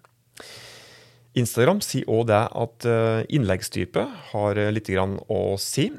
Instagram 1.35 1.81
sier 1.83 2.09
òg 2.09 2.27
det 2.29 2.41
at 2.55 2.85
eh, 2.89 3.21
innleggstype 3.37 4.05
har 4.31 4.59
litt 4.71 4.89
å 4.95 5.41
si. 5.61 5.89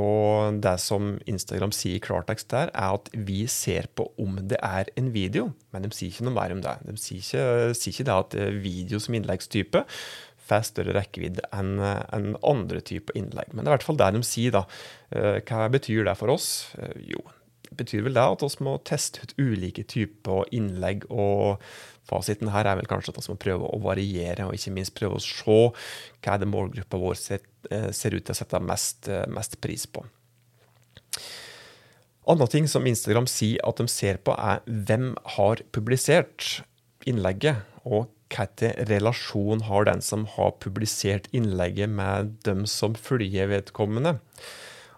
Og 0.00 0.56
det 0.64 0.74
som 0.80 1.18
Instagram 1.28 1.72
sier 1.76 1.98
i 1.98 2.02
klartekst 2.02 2.48
der, 2.52 2.70
er 2.72 2.96
at 2.96 3.10
vi 3.12 3.42
ser 3.50 3.90
på 3.92 4.06
om 4.22 4.38
det 4.48 4.56
er 4.64 4.88
en 4.96 5.10
video, 5.12 5.50
men 5.74 5.84
de 5.84 5.92
sier 5.92 6.12
ikke 6.14 6.24
noe 6.28 6.36
mer 6.38 6.54
om 6.54 6.62
det. 6.64 6.78
De 6.86 6.96
sier 6.96 7.20
ikke, 7.20 7.74
sier 7.76 7.92
ikke 7.92 8.08
det 8.08 8.16
at 8.16 8.38
video 8.64 9.02
som 9.02 9.18
innleggstype 9.18 9.84
får 10.42 10.64
større 10.70 10.96
rekkevidde 10.96 11.44
enn 11.54 11.76
en 11.82 12.32
andre 12.40 12.80
typer 12.84 13.16
innlegg. 13.20 13.52
Men 13.52 13.62
det 13.62 13.68
er 13.68 13.74
i 13.74 13.76
hvert 13.76 13.86
fall 13.90 14.00
det 14.00 14.10
de 14.16 14.24
sier, 14.26 14.56
da. 14.56 14.64
Hva 15.46 15.68
betyr 15.72 16.08
det 16.08 16.16
for 16.18 16.32
oss? 16.32 16.48
Jo, 17.04 17.20
det 17.68 17.76
betyr 17.84 18.04
vel 18.08 18.16
det 18.16 18.24
at 18.24 18.42
vi 18.44 18.66
må 18.66 18.78
teste 18.88 19.22
ut 19.22 19.36
ulike 19.40 19.84
typer 19.88 20.48
innlegg. 20.56 21.06
og 21.12 21.62
Fasiten 22.08 22.50
her 22.50 22.66
er 22.66 22.78
vel 22.80 22.88
kanskje 22.90 23.12
at 23.14 23.20
vi 23.22 23.32
må 23.32 23.38
prøve 23.40 23.68
å 23.68 23.80
variere, 23.82 24.46
og 24.46 24.56
ikke 24.56 24.74
minst 24.74 24.94
prøve 24.98 25.18
å 25.18 25.22
se 25.22 25.58
hva 26.22 26.34
er 26.34 26.42
det 26.42 26.50
målgruppa 26.50 26.98
vår 26.98 27.18
ser, 27.18 27.44
eh, 27.70 27.90
ser, 27.94 28.16
ut 28.16 28.26
til 28.26 28.34
å 28.34 28.38
sette 28.38 28.60
mest, 28.60 29.08
eh, 29.08 29.26
mest 29.30 29.60
pris 29.62 29.86
på. 29.86 30.04
Andre 32.28 32.46
ting 32.46 32.68
som 32.70 32.86
Instagram 32.86 33.26
sier 33.26 33.62
at 33.66 33.76
de 33.76 33.86
ser 33.90 34.18
på, 34.22 34.34
er 34.38 34.62
hvem 34.66 35.16
har 35.36 35.62
publisert 35.74 36.62
innlegget, 37.06 37.62
og 37.84 38.10
hvilken 38.32 38.86
relasjon 38.88 39.62
har 39.68 39.84
den 39.84 40.00
som 40.00 40.24
har 40.36 40.54
publisert 40.62 41.28
innlegget 41.36 41.90
med 41.90 42.38
dem 42.46 42.64
som 42.66 42.94
følger 42.94 43.50
vedkommende. 43.50 44.18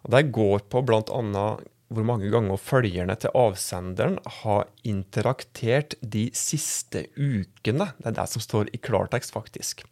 Og 0.04 0.10
Det 0.10 0.32
går 0.32 0.68
på 0.68 0.84
bl.a 0.84 1.58
hvor 1.94 2.06
mange 2.06 2.30
ganger 2.32 2.60
følgerne 2.60 3.16
til 3.20 3.34
avsenderen 3.38 4.18
har 4.42 4.68
interaktert 4.86 5.96
de 6.02 6.28
siste 6.36 7.06
ukene. 7.16 7.90
Det 8.00 8.10
er 8.10 8.16
det 8.18 8.28
som 8.32 8.44
står 8.44 8.72
i 8.74 8.80
klartekst, 8.82 9.34
faktisk. 9.34 9.84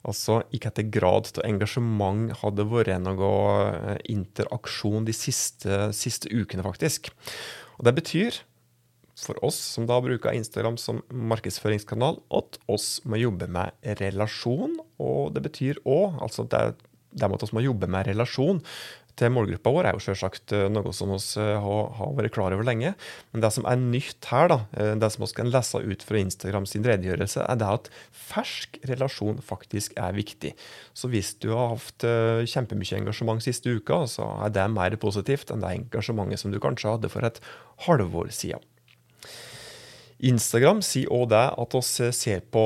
Altså 0.00 0.40
i 0.48 0.60
hvilken 0.60 0.92
grad 0.92 1.28
av 1.36 1.44
engasjement 1.44 2.30
hadde 2.40 2.64
vært 2.70 3.02
noe 3.04 3.32
eh, 3.68 3.98
interaksjon 4.12 5.04
de 5.08 5.14
siste, 5.16 5.90
siste, 5.96 6.30
ukene, 6.32 6.64
faktisk. 6.64 7.10
Og 7.78 7.84
Det 7.84 7.94
betyr, 7.98 8.38
for 9.20 9.36
oss 9.44 9.58
som 9.74 9.84
da 9.88 9.98
bruker 10.00 10.32
Instagram 10.32 10.78
som 10.80 11.02
markedsføringskanal, 11.12 12.22
at 12.32 12.56
oss 12.72 13.02
må 13.04 13.20
jobbe 13.20 13.50
med 13.52 13.76
relasjon. 14.00 14.78
Og 15.00 15.34
det 15.36 15.44
betyr 15.44 15.82
òg, 15.84 16.16
altså 16.24 16.48
det, 16.48 16.80
det 17.12 17.28
med 17.28 17.36
at 17.36 17.50
vi 17.50 17.58
må 17.58 17.66
jobbe 17.68 17.90
med 17.92 18.08
relasjon, 18.08 18.62
til 19.20 19.32
målgruppa 19.34 19.72
vår 19.74 19.88
er 19.88 19.96
jo 19.96 20.02
selvsagt 20.04 20.54
eh, 20.56 20.66
noe 20.72 20.92
som 20.96 21.12
vi 21.12 21.18
eh, 21.42 21.60
har, 21.60 22.14
vært 22.16 22.34
klar 22.34 22.54
over 22.56 22.66
lenge. 22.66 22.94
Men 23.34 23.44
det 23.44 23.52
som 23.54 23.66
er 23.68 23.80
nytt 23.80 24.28
her, 24.30 24.48
da, 24.52 24.58
eh, 24.76 24.94
det 25.00 25.12
som 25.12 25.24
vi 25.24 25.30
kan 25.36 25.52
lese 25.52 25.82
ut 25.84 26.06
fra 26.06 26.22
Instagram 26.22 26.68
sin 26.68 26.86
redegjørelse, 26.86 27.44
er 27.44 27.60
det 27.60 27.68
at 27.68 27.90
fersk 28.16 28.80
relasjon 28.90 29.42
faktisk 29.44 29.96
er 30.00 30.16
viktig. 30.16 30.54
Så 30.96 31.10
hvis 31.12 31.34
du 31.42 31.50
har 31.52 31.74
hatt 31.74 32.04
kjempemye 32.50 33.00
engasjement 33.00 33.42
siste 33.44 33.72
uka, 33.72 34.02
så 34.10 34.26
er 34.46 34.52
det 34.54 34.66
mer 34.72 34.96
positivt 35.00 35.52
enn 35.52 35.62
det 35.64 35.72
engasjementet 35.76 36.42
som 36.42 36.52
du 36.52 36.60
kanskje 36.62 36.96
hadde 36.96 37.10
for 37.12 37.26
et 37.26 37.40
halvår 37.86 38.32
siden. 38.34 38.64
Instagram 40.20 40.82
sier 40.84 41.08
òg 41.16 41.30
det 41.32 41.46
at 41.62 41.74
vi 41.76 42.10
ser 42.12 42.42
på 42.52 42.62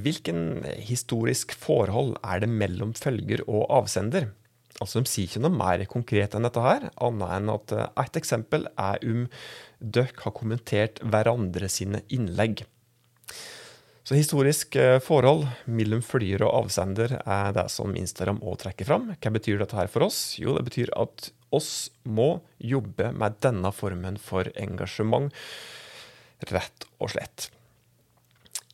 hvilken 0.00 0.64
historisk 0.80 1.52
forhold 1.52 2.14
er 2.22 2.40
det 2.40 2.48
mellom 2.48 2.94
følger 2.96 3.44
og 3.44 3.66
avsender. 3.82 4.30
Altså, 4.78 5.02
De 5.02 5.10
sier 5.10 5.26
ikke 5.26 5.42
noe 5.42 5.54
mer 5.54 5.84
konkret 5.90 6.34
enn 6.36 6.46
dette, 6.46 6.62
her, 6.62 6.88
annet 7.02 7.36
enn 7.36 7.52
at 7.54 7.74
uh, 7.74 7.86
et 8.04 8.18
eksempel 8.20 8.68
er 8.78 9.06
om 9.10 9.24
dere 9.78 10.22
har 10.22 10.34
kommentert 10.36 11.00
hverandre 11.02 11.70
sine 11.72 12.04
innlegg. 12.14 12.62
Så 14.06 14.16
Historisk 14.16 14.78
uh, 14.78 14.96
forhold 15.04 15.44
mellom 15.66 16.00
flyer 16.04 16.46
og 16.46 16.62
avsender 16.62 17.18
er 17.18 17.50
det 17.56 17.66
som 17.74 17.96
Instagram 17.98 18.40
òg 18.40 18.62
trekker 18.62 18.88
fram. 18.88 19.10
Hva 19.18 19.34
betyr 19.34 19.60
dette 19.60 19.76
her 19.76 19.90
for 19.92 20.06
oss? 20.06 20.38
Jo, 20.40 20.54
det 20.56 20.68
betyr 20.70 20.94
at 20.96 21.30
oss 21.54 21.90
må 22.06 22.38
jobbe 22.62 23.10
med 23.16 23.38
denne 23.44 23.72
formen 23.74 24.18
for 24.20 24.48
engasjement, 24.60 25.32
rett 26.52 26.86
og 27.02 27.16
slett. 27.16 27.50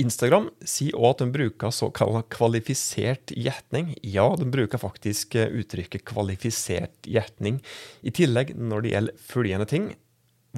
Instagram 0.03 0.49
sier 0.67 0.97
òg 0.99 1.13
at 1.13 1.21
de 1.23 1.27
bruker 1.37 1.71
såkalt 1.75 2.27
kvalifisert 2.35 3.31
gjetning. 3.39 3.93
Ja, 4.03 4.27
de 4.35 4.47
bruker 4.51 4.81
faktisk 4.83 5.37
eh, 5.39 5.53
uttrykket 5.61 6.03
kvalifisert 6.09 7.07
gjetning. 7.07 7.61
I 8.03 8.11
tillegg, 8.15 8.57
når 8.59 8.83
det 8.83 8.95
gjelder 8.95 9.21
følgende 9.29 9.69
ting, 9.71 9.87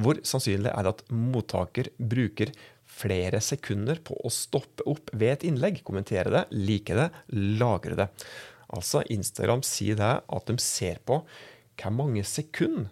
hvor 0.00 0.20
sannsynlig 0.24 0.72
er 0.72 0.86
det 0.86 0.94
at 0.94 1.04
mottaker 1.12 1.90
bruker 2.00 2.52
flere 2.88 3.42
sekunder 3.44 4.00
på 4.04 4.16
å 4.24 4.32
stoppe 4.32 4.86
opp 4.88 5.12
ved 5.12 5.34
et 5.34 5.46
innlegg, 5.50 5.82
kommentere 5.84 6.32
det, 6.32 6.44
like 6.56 6.96
det, 6.96 7.10
lagre 7.60 7.98
det. 7.98 8.08
Altså, 8.72 9.04
Instagram 9.12 9.64
sier 9.66 10.00
det 10.00 10.14
at 10.24 10.48
de 10.48 10.56
ser 10.62 11.02
på 11.04 11.20
hvor 11.76 11.92
mange 11.92 12.24
sekunder 12.24 12.88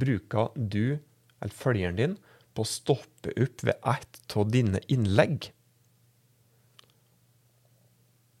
bruker 0.00 0.54
du 0.56 0.96
eller 0.96 1.54
følgeren 1.54 2.00
din 2.00 2.16
på 2.56 2.64
å 2.64 2.68
stoppe 2.68 3.34
opp 3.36 3.64
ved 3.66 3.76
ett 3.84 4.36
av 4.38 4.48
dine 4.54 4.80
innlegg 4.90 5.50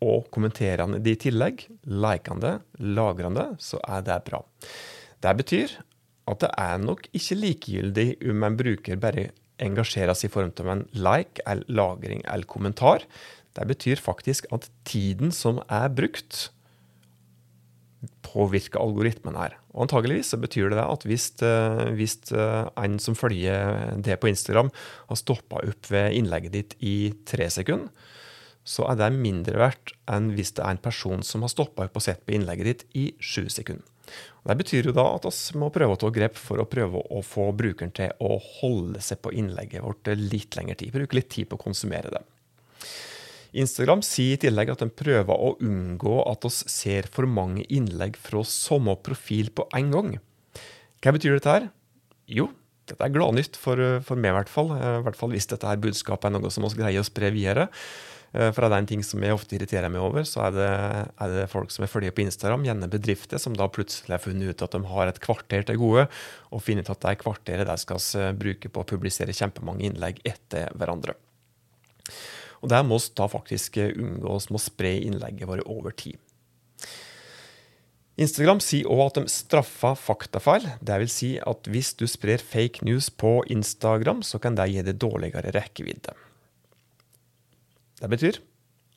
og 0.04 0.28
kommenterer 0.34 0.84
han 0.84 0.98
det 1.02 1.16
i 1.16 1.20
tillegg, 1.26 1.64
liker 1.88 2.34
han 2.34 2.44
det, 2.44 2.54
lagrer 2.78 3.28
han 3.28 3.38
det, 3.38 3.48
så 3.62 3.80
er 3.82 4.04
det 4.06 4.20
bra. 4.28 4.42
Det 5.18 5.34
betyr 5.40 5.74
at 6.28 6.44
det 6.44 6.50
er 6.60 6.82
nok 6.82 7.08
ikke 7.16 7.38
likegyldig 7.38 8.08
om 8.30 8.44
en 8.46 8.58
bruker 8.58 9.00
bare 9.00 9.30
engasjerer 9.64 10.14
seg 10.14 10.30
i 10.30 10.34
form 10.34 10.52
av 10.62 10.70
en 10.74 10.84
like, 10.94 11.42
eller 11.48 11.66
lagring 11.80 12.22
eller 12.26 12.46
kommentar. 12.50 13.06
Det 13.58 13.66
betyr 13.66 14.02
faktisk 14.02 14.46
at 14.54 14.68
tiden 14.86 15.32
som 15.34 15.58
er 15.66 15.90
brukt, 15.90 16.50
påvirker 18.22 18.78
algoritmen 18.78 19.34
her. 19.34 19.56
Og 19.72 19.86
antageligvis 19.86 20.30
så 20.30 20.38
betyr 20.38 20.70
det 20.70 20.84
at 20.84 21.06
hvis, 21.08 21.32
eh, 21.42 21.88
hvis 21.98 22.20
eh, 22.30 22.68
en 22.78 22.98
som 23.02 23.16
følger 23.18 23.96
det 24.04 24.20
på 24.20 24.30
Instagram, 24.30 24.70
har 25.08 25.18
stoppa 25.18 25.64
opp 25.64 25.90
ved 25.90 26.14
innlegget 26.14 26.54
ditt 26.54 26.76
i 26.78 27.10
tre 27.26 27.48
sekunder, 27.50 27.90
så 28.68 28.84
er 28.90 28.98
det 29.00 29.12
mindre 29.16 29.56
verdt 29.60 29.94
enn 30.12 30.32
hvis 30.36 30.52
det 30.58 30.64
er 30.64 30.76
en 30.76 30.82
person 30.82 31.22
som 31.24 31.44
har 31.44 31.52
stoppa 31.52 31.86
opp 31.86 31.96
og 31.96 32.04
sett 32.04 32.24
på 32.26 32.36
innlegget 32.36 32.68
ditt 32.68 32.84
i 33.00 33.06
sju 33.20 33.46
sekunder. 33.52 33.86
Det 34.48 34.56
betyr 34.56 34.88
jo 34.88 34.94
da 34.96 35.04
at 35.16 35.26
vi 35.28 35.60
må 35.60 35.68
prøve 35.72 35.96
å 35.96 36.00
ta 36.00 36.08
grep 36.12 36.36
for 36.40 36.60
å 36.60 36.68
prøve 36.68 37.02
å 37.12 37.20
få 37.24 37.50
brukeren 37.56 37.92
til 37.96 38.12
å 38.24 38.38
holde 38.60 39.02
seg 39.04 39.20
på 39.24 39.34
innlegget 39.36 39.84
vårt 39.84 40.08
litt 40.16 40.56
lengre 40.56 40.78
tid. 40.80 40.94
Bruke 40.94 41.18
litt 41.18 41.28
tid 41.34 41.50
på 41.50 41.58
å 41.58 41.64
konsumere 41.66 42.12
det. 42.14 42.22
Instagram 43.58 44.00
sier 44.04 44.36
i 44.36 44.40
tillegg 44.40 44.72
at 44.72 44.84
de 44.84 44.88
prøver 44.92 45.32
å 45.32 45.54
unngå 45.64 46.20
at 46.28 46.44
vi 46.44 46.52
ser 46.52 47.08
for 47.12 47.28
mange 47.28 47.64
innlegg 47.72 48.16
fra 48.20 48.44
samme 48.44 48.96
profil 49.04 49.52
på 49.56 49.68
en 49.76 49.92
gang. 49.92 50.10
Hva 51.04 51.14
betyr 51.16 51.36
dette 51.36 51.54
her? 51.54 51.68
Jo, 52.28 52.50
dette 52.88 53.04
er 53.04 53.12
gladnytt 53.12 53.56
for, 53.60 53.80
for 54.04 54.20
meg, 54.20 54.32
i 54.32 54.36
hvert 54.38 54.52
fall. 54.52 54.72
I 54.76 55.00
hvert 55.04 55.16
fall 55.16 55.32
hvis 55.32 55.48
dette 55.48 55.68
her 55.68 55.80
budskapet 55.80 56.28
er 56.28 56.36
noe 56.36 56.52
som 56.52 56.64
vi 56.64 56.76
greier 56.80 57.04
å 57.04 57.08
spre 57.08 57.32
videre. 57.34 57.68
Eh, 58.32 58.50
for 58.52 58.64
er 58.66 58.72
det 58.72 58.80
en 58.82 58.88
ting 58.90 59.04
som 59.06 59.22
jeg 59.24 59.36
ofte 59.36 59.56
irriterer 59.56 59.92
meg 59.92 60.04
over, 60.04 60.26
så 60.28 60.44
er 60.48 60.56
det, 60.56 60.70
er 61.24 61.34
det 61.34 61.46
folk 61.52 61.72
som 61.72 61.86
er 61.86 61.92
følger 61.92 62.14
på 62.14 62.24
Instagram, 62.26 62.66
gjerne 62.68 62.90
bedrifter, 62.92 63.40
som 63.40 63.56
da 63.56 63.70
plutselig 63.72 64.16
har 64.16 64.24
funnet 64.24 64.52
ut 64.52 64.66
at 64.66 64.76
de 64.76 64.82
har 64.92 65.10
et 65.10 65.22
kvarter 65.24 65.64
til 65.68 65.80
gode, 65.80 66.06
og 66.52 66.64
finner 66.64 66.84
ut 66.84 66.92
at 66.92 67.04
det 67.06 67.16
kvarteret 67.22 67.68
de 67.68 67.78
skal 67.80 68.34
bruke 68.38 68.72
på 68.72 68.84
å 68.84 68.88
publisere 68.88 69.36
kjempemange 69.36 69.88
innlegg 69.88 70.20
etter 70.28 70.72
hverandre. 70.76 71.16
Og 72.58 72.72
Der 72.72 72.82
må 72.82 72.98
vi 72.98 73.12
da 73.14 73.28
faktisk 73.30 73.78
unngå 73.78 74.38
med 74.50 74.58
å 74.58 74.62
spre 74.62 74.96
innlegget 74.98 75.46
vårt 75.48 75.68
over 75.70 75.94
tid. 75.94 76.18
Instagram 78.18 78.58
sier 78.58 78.88
òg 78.90 79.04
at 79.04 79.18
de 79.20 79.30
straffer 79.30 79.94
faktafeil. 79.94 80.64
Dvs. 80.82 81.12
Si 81.14 81.28
at 81.38 81.68
hvis 81.70 81.92
du 81.94 82.02
sprer 82.10 82.42
fake 82.42 82.82
news 82.82 83.12
på 83.14 83.44
Instagram, 83.46 84.24
så 84.26 84.40
kan 84.42 84.58
det 84.58 84.66
gi 84.72 84.82
deg 84.82 84.98
dårligere 84.98 85.54
rekkevidde. 85.54 86.16
Det 87.98 88.10
betyr 88.12 88.38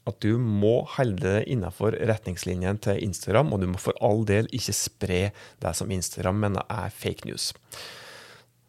at 0.09 0.17
du 0.23 0.37
må 0.41 0.81
holde 0.95 1.21
deg 1.21 1.49
innenfor 1.53 1.93
retningslinjene 2.09 2.81
til 2.81 3.01
Instagram, 3.05 3.51
og 3.53 3.61
du 3.61 3.67
må 3.69 3.81
for 3.81 3.97
all 4.01 4.23
del 4.25 4.49
ikke 4.55 4.73
spre 4.73 5.19
det 5.61 5.73
som 5.77 5.91
Instagram 5.93 6.39
mener 6.41 6.65
er 6.73 6.93
fake 6.93 7.27
news. 7.29 7.51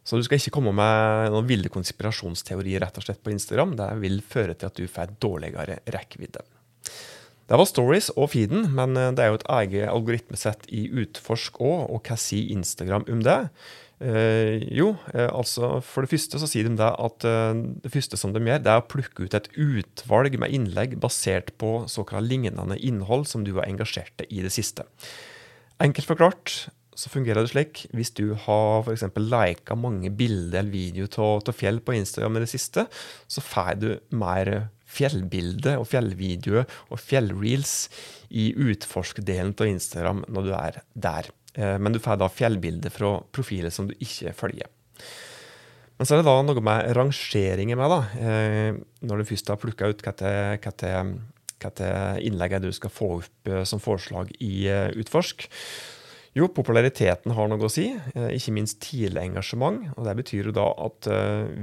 Så 0.02 0.18
du 0.18 0.26
skal 0.26 0.40
ikke 0.40 0.56
komme 0.58 0.74
med 0.76 1.30
noen 1.32 1.48
ville 1.48 1.70
konspirasjonsteorier 1.72 2.82
rett 2.82 2.96
og 2.98 3.06
slett 3.06 3.22
på 3.22 3.32
Instagram. 3.32 3.76
Det 3.78 3.88
vil 4.02 4.18
føre 4.26 4.56
til 4.58 4.68
at 4.68 4.80
du 4.80 4.90
får 4.90 5.14
dårligere 5.22 5.78
rekkevidde. 5.94 6.42
Det 7.48 7.58
var 7.58 7.68
stories 7.68 8.10
og 8.16 8.32
feeden, 8.32 8.68
men 8.74 8.96
det 8.96 9.22
er 9.22 9.30
jo 9.30 9.38
et 9.38 9.48
eget 9.56 9.88
algoritmesett 9.92 10.66
i 10.74 10.86
Utforsk 11.02 11.60
òg, 11.62 11.86
og 11.92 12.02
hva 12.06 12.18
sier 12.18 12.52
Instagram 12.54 13.06
om 13.12 13.22
det? 13.24 13.38
Eh, 14.02 14.64
jo, 14.74 14.96
eh, 15.14 15.28
altså 15.30 15.76
for 15.86 16.02
det 16.02 16.10
første 16.10 16.40
så 16.42 16.48
sier 16.50 16.66
de 16.66 16.74
det 16.80 16.88
at 16.90 17.26
eh, 17.28 17.60
det 17.84 17.92
første 17.94 18.18
som 18.18 18.32
de 18.34 18.42
gjør, 18.42 18.62
det 18.64 18.72
er 18.72 18.82
å 18.82 18.88
plukke 18.90 19.26
ut 19.26 19.36
et 19.38 19.50
utvalg 19.54 20.38
med 20.42 20.54
innlegg 20.56 20.96
basert 21.02 21.52
på 21.60 21.84
såkalt 21.90 22.26
lignende 22.26 22.78
innhold 22.82 23.28
som 23.30 23.46
du 23.46 23.54
har 23.60 23.68
engasjert 23.68 24.14
deg 24.18 24.32
i 24.34 24.42
det 24.42 24.50
siste. 24.54 24.88
Enkelt 25.82 26.10
forklart 26.10 26.56
så 26.98 27.08
fungerer 27.12 27.46
det 27.46 27.52
slik 27.52 27.84
hvis 27.96 28.12
du 28.18 28.34
har 28.44 28.82
f.eks. 28.82 29.06
lika 29.16 29.76
mange 29.78 30.10
bilder 30.12 30.60
eller 30.60 30.74
videoer 30.74 31.48
av 31.48 31.54
fjell 31.56 31.78
på 31.84 31.94
Instagram 31.96 32.40
i 32.40 32.44
det 32.44 32.50
siste, 32.52 32.88
så 33.30 33.44
får 33.44 33.78
du 33.80 33.90
mer 34.18 34.52
fjellbilde 34.92 35.78
og 35.80 35.86
fjellvideo 35.88 36.64
og 36.64 37.00
fjellreels 37.00 37.76
i 38.28 38.50
utforskdelen 38.52 39.54
av 39.56 39.70
Instagram 39.70 40.26
når 40.28 40.48
du 40.48 40.52
er 40.58 40.82
der. 40.92 41.30
Eh, 41.54 41.78
men 41.78 41.92
du 41.92 42.00
får 42.02 42.20
da 42.20 42.30
fjellbilde 42.32 42.92
fra 42.92 43.16
profiler 43.34 43.72
som 43.72 43.88
du 43.88 43.94
ikke 44.00 44.34
følger. 44.36 44.70
Men 45.98 46.08
så 46.08 46.16
er 46.16 46.22
det 46.22 46.28
da 46.30 46.36
noe 46.42 46.64
med 46.64 46.92
rangeringer 46.96 47.78
med, 47.78 47.92
da. 47.92 48.00
Eh, 48.18 48.80
når 49.06 49.22
du 49.22 49.28
først 49.28 49.52
har 49.52 49.60
plukka 49.60 49.92
ut 49.92 50.02
hvilke 50.02 51.90
innlegg 52.26 52.56
du 52.64 52.72
skal 52.74 52.90
få 52.90 53.10
opp 53.20 53.50
eh, 53.50 53.64
som 53.68 53.82
forslag 53.82 54.32
i 54.42 54.66
Utforsk. 54.98 55.46
Jo, 56.32 56.48
populariteten 56.48 57.34
har 57.36 57.50
noe 57.50 57.68
å 57.68 57.70
si, 57.70 57.90
ikke 58.16 58.54
minst 58.56 58.78
tidlig 58.80 59.20
engasjement. 59.20 59.90
og 59.98 60.06
Det 60.08 60.14
betyr 60.22 60.48
jo 60.48 60.54
da 60.56 60.64
at 60.80 61.08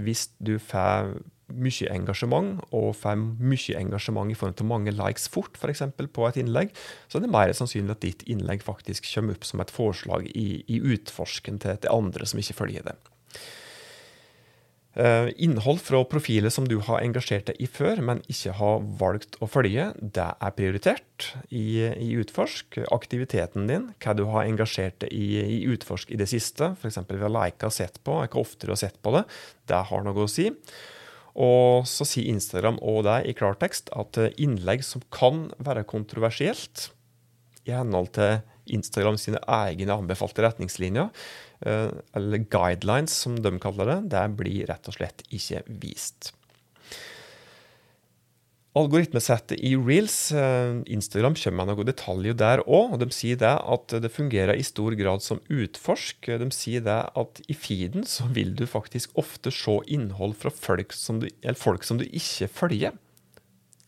hvis 0.06 0.28
du 0.38 0.60
får 0.62 1.16
mye 1.54 1.92
engasjement, 1.94 2.60
og 2.76 2.92
får 3.00 3.20
mye 3.20 3.78
engasjement 3.80 4.32
i 4.32 4.38
form 4.38 4.56
til 4.58 4.70
mange 4.70 4.94
likes 4.96 5.30
fort, 5.32 5.58
f.eks. 5.60 5.86
på 5.98 6.28
et 6.28 6.42
innlegg, 6.42 6.74
så 7.08 7.20
er 7.20 7.26
det 7.26 7.34
mer 7.34 7.54
sannsynlig 7.58 7.96
at 7.96 8.04
ditt 8.06 8.28
innlegg 8.30 8.66
faktisk 8.66 9.08
kommer 9.14 9.38
opp 9.38 9.48
som 9.48 9.64
et 9.64 9.74
forslag 9.74 10.30
i, 10.34 10.50
i 10.68 10.82
utforsken 10.82 11.62
til, 11.62 11.80
til, 11.80 11.94
andre 11.94 12.28
som 12.30 12.42
ikke 12.42 12.62
følger 12.62 12.86
det. 12.92 12.98
Uh, 15.00 15.30
innhold 15.38 15.78
fra 15.86 16.02
profiler 16.10 16.52
som 16.52 16.66
du 16.68 16.80
har 16.84 17.04
engasjert 17.06 17.48
deg 17.48 17.60
i 17.62 17.68
før, 17.70 18.02
men 18.04 18.24
ikke 18.28 18.56
har 18.58 18.82
valgt 19.00 19.38
å 19.40 19.48
følge, 19.48 19.86
det 20.02 20.26
er 20.34 20.56
prioritert 20.58 21.28
i, 21.54 21.86
i 21.94 22.10
Utforsk. 22.20 22.82
Aktiviteten 22.92 23.70
din, 23.70 23.86
hva 24.02 24.16
du 24.18 24.26
har 24.34 24.50
engasjert 24.50 24.98
deg 25.06 25.14
i, 25.16 25.28
i 25.40 25.60
Utforsk 25.72 26.12
i 26.12 26.20
det 26.20 26.28
siste, 26.32 26.74
f.eks. 26.74 27.00
ved 27.06 27.28
å 27.30 27.32
like 27.32 27.70
og 27.70 27.76
sett 27.76 28.02
på, 28.04 28.18
hva 28.18 28.42
oftere 28.42 28.74
du 28.74 28.76
har 28.76 28.82
sett 28.82 28.98
på 29.06 29.14
det, 29.16 29.24
det 29.70 29.84
har 29.92 30.04
noe 30.04 30.26
å 30.26 30.32
si. 30.32 30.50
Og 31.40 31.88
så 31.88 32.08
sier 32.08 32.30
Instagram 32.34 32.82
og 32.84 33.04
deg 33.08 33.30
i 33.30 33.36
klartekst 33.38 33.92
at 33.96 34.20
eh, 34.20 34.34
innlegg 34.44 34.84
som 34.86 35.04
kan 35.14 35.48
være 35.64 35.88
kontroversielt, 35.88 36.90
i 37.68 37.76
henhold 37.76 38.12
til 38.16 38.40
Instagram 38.76 39.18
sine 39.20 39.40
egne 39.52 39.96
anbefalte 39.96 40.44
retningslinjer, 40.46 41.10
eh, 41.66 41.94
eller 42.18 42.44
guidelines 42.52 43.16
som 43.24 43.38
de 43.40 43.54
kaller 43.62 43.94
det, 43.94 44.00
det 44.16 44.26
blir 44.40 44.68
rett 44.70 44.92
og 44.92 45.00
slett 45.00 45.24
ikke 45.30 45.64
vist. 45.82 46.34
Algoritmesettet 48.78 49.58
i 49.66 49.72
Reels, 49.74 50.32
eh, 50.32 50.78
Instagram 50.94 51.34
kommer 51.34 51.66
med 51.66 51.72
noen 51.72 51.88
detaljer 51.90 52.36
der 52.38 52.62
òg. 52.70 53.00
De 53.02 53.08
sier 53.10 53.40
det 53.42 53.56
at 53.58 53.96
det 54.04 54.12
fungerer 54.14 54.54
i 54.54 54.66
stor 54.66 54.94
grad 55.00 55.26
som 55.26 55.42
utforsk. 55.50 56.30
De 56.38 56.50
sier 56.54 56.86
det 56.86 57.00
at 57.18 57.42
i 57.50 57.58
feeden 57.58 58.06
så 58.06 58.30
vil 58.30 58.54
du 58.54 58.68
faktisk 58.70 59.18
ofte 59.18 59.50
se 59.50 59.80
innhold 59.90 60.38
fra 60.38 60.54
folk 60.54 60.94
som 60.94 61.24
du, 61.24 61.28
folk 61.58 61.88
som 61.88 61.98
du 61.98 62.06
ikke 62.06 62.48
følger. 62.48 62.94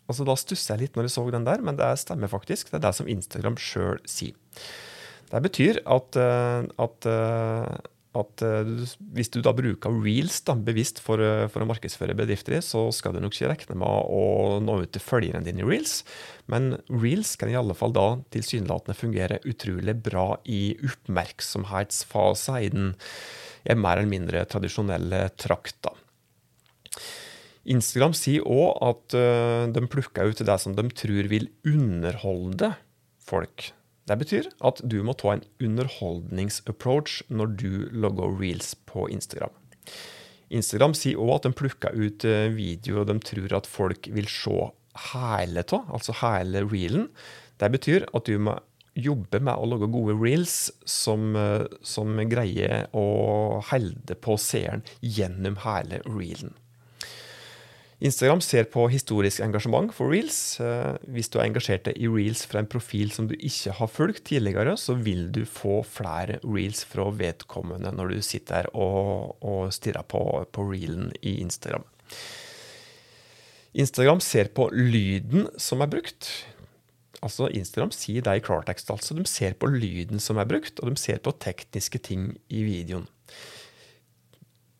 Altså 0.10 0.26
Da 0.26 0.36
stusser 0.36 0.74
jeg 0.74 0.88
litt 0.88 0.98
når 0.98 1.08
jeg 1.08 1.14
så 1.14 1.28
den 1.32 1.46
der, 1.46 1.62
men 1.62 1.78
det 1.78 1.92
stemmer 2.02 2.32
faktisk. 2.32 2.72
Det 2.72 2.82
er 2.82 2.88
det 2.90 2.96
som 2.98 3.08
Instagram 3.08 3.62
sjøl 3.62 4.02
sier. 4.10 4.34
Det 5.32 5.40
betyr 5.46 5.80
at, 5.86 6.18
eh, 6.20 6.66
at 6.84 7.08
eh, 7.08 7.78
at 8.18 8.44
uh, 8.44 8.68
hvis 9.16 9.32
du 9.32 9.40
da 9.44 9.54
bruker 9.56 9.94
reels 10.04 10.42
da, 10.48 10.56
bevisst 10.60 11.00
for, 11.04 11.22
uh, 11.24 11.46
for, 11.52 11.64
å 11.64 11.70
markedsføre 11.70 12.16
bedrifter, 12.18 12.58
så 12.66 12.90
skal 12.96 13.16
du 13.16 13.22
nok 13.24 13.36
ikke 13.38 13.52
regne 13.54 13.78
med 13.80 14.12
å 14.12 14.60
nå 14.64 14.78
ut 14.84 14.92
til 14.92 15.04
følgerne 15.04 15.46
dine 15.46 15.64
i 15.64 15.68
reels. 15.68 16.02
Men 16.52 16.74
reels 16.92 17.38
kan 17.40 17.52
i 17.52 17.58
alle 17.60 17.78
fall 17.78 17.96
da 17.96 18.08
tilsynelatende 18.36 18.98
fungere 19.00 19.40
utrolig 19.48 19.96
bra 20.04 20.28
i 20.44 20.76
oppmerksomhetsfase 20.84 22.60
i 22.60 22.72
den 22.74 22.94
mer 23.80 24.02
eller 24.02 24.12
mindre 24.12 24.44
tradisjonelle 24.50 25.30
trakta. 25.40 25.96
Instagram 27.72 28.16
sier 28.18 28.44
òg 28.44 28.80
at 28.84 29.16
uh, 29.16 29.70
de 29.72 29.88
plukker 29.88 30.34
ut 30.34 30.48
det 30.48 30.58
som 30.60 30.76
de 30.76 30.88
tror 30.98 31.30
vil 31.32 31.48
underholde 31.64 32.74
folk. 33.24 33.72
Det 34.12 34.18
betyr 34.20 34.48
at 34.68 34.82
du 34.92 34.98
må 35.08 35.14
ta 35.16 35.38
en 35.38 35.44
underholdningsapproach 35.64 37.22
når 37.32 37.54
du 37.62 37.72
logger 37.96 38.34
reels 38.42 38.74
på 38.90 39.06
Instagram. 39.14 39.54
Instagram 40.52 40.96
sier 40.98 41.20
òg 41.22 41.38
at 41.38 41.48
de 41.48 41.54
plukker 41.56 41.96
ut 41.96 42.26
eh, 42.28 42.50
videoer 42.52 43.08
de 43.08 43.16
tror 43.24 43.56
at 43.62 43.70
folk 43.72 44.10
vil 44.12 44.28
se 44.28 44.58
hele 45.14 45.64
av, 45.64 45.86
altså 45.96 46.18
hele 46.20 46.66
reelen. 46.68 47.08
Det 47.62 47.72
betyr 47.72 48.10
at 48.12 48.28
du 48.28 48.36
må 48.50 48.58
jobbe 49.00 49.40
med 49.40 49.56
å 49.56 49.70
lage 49.72 49.88
gode 49.94 50.18
reels 50.20 50.74
som, 50.84 51.32
eh, 51.40 51.64
som 51.80 52.20
greier 52.28 52.90
å 52.92 53.62
holde 53.72 54.20
på 54.20 54.36
seeren 54.36 54.84
gjennom 55.00 55.56
hele 55.64 56.04
reelen. 56.10 56.52
Instagram 58.02 58.40
ser 58.42 58.66
på 58.74 58.88
historisk 58.90 59.44
engasjement 59.46 59.92
for 59.94 60.10
reels. 60.10 60.58
Eh, 60.64 60.96
hvis 61.14 61.30
du 61.30 61.38
er 61.38 61.46
engasjert 61.46 61.90
i 61.92 62.10
reels 62.10 62.42
fra 62.50 62.64
en 62.64 62.70
profil 62.70 63.12
som 63.14 63.28
du 63.30 63.36
ikke 63.38 63.76
har 63.78 63.92
fulgt 63.94 64.24
tidligere, 64.32 64.74
så 64.74 64.96
vil 64.98 65.28
du 65.34 65.44
få 65.46 65.84
flere 65.86 66.40
reels 66.42 66.82
fra 66.90 67.12
vedkommende 67.14 67.94
når 67.94 68.16
du 68.16 68.24
sitter 68.26 68.66
der 68.66 68.72
og, 68.74 69.38
og 69.46 69.70
stirrer 69.76 70.08
på, 70.10 70.24
på 70.50 70.66
reelen 70.72 71.14
i 71.22 71.38
Instagram. 71.46 71.86
Instagram 73.78 74.20
ser 74.20 74.50
på 74.50 74.66
lyden 74.74 75.46
som 75.62 75.86
er 75.86 75.94
brukt. 75.94 76.32
Altså 77.22 77.52
Instagram 77.54 77.94
sier 77.94 78.26
det 78.26 78.40
i 78.40 78.44
klartekst. 78.44 78.90
altså. 78.90 79.14
De 79.14 79.30
ser 79.30 79.54
på 79.54 79.70
lyden 79.70 80.20
som 80.20 80.42
er 80.42 80.50
brukt, 80.50 80.82
og 80.82 80.90
de 80.90 80.98
ser 80.98 81.22
på 81.22 81.38
tekniske 81.38 82.02
ting 82.02 82.32
i 82.50 82.66
videoen 82.66 83.06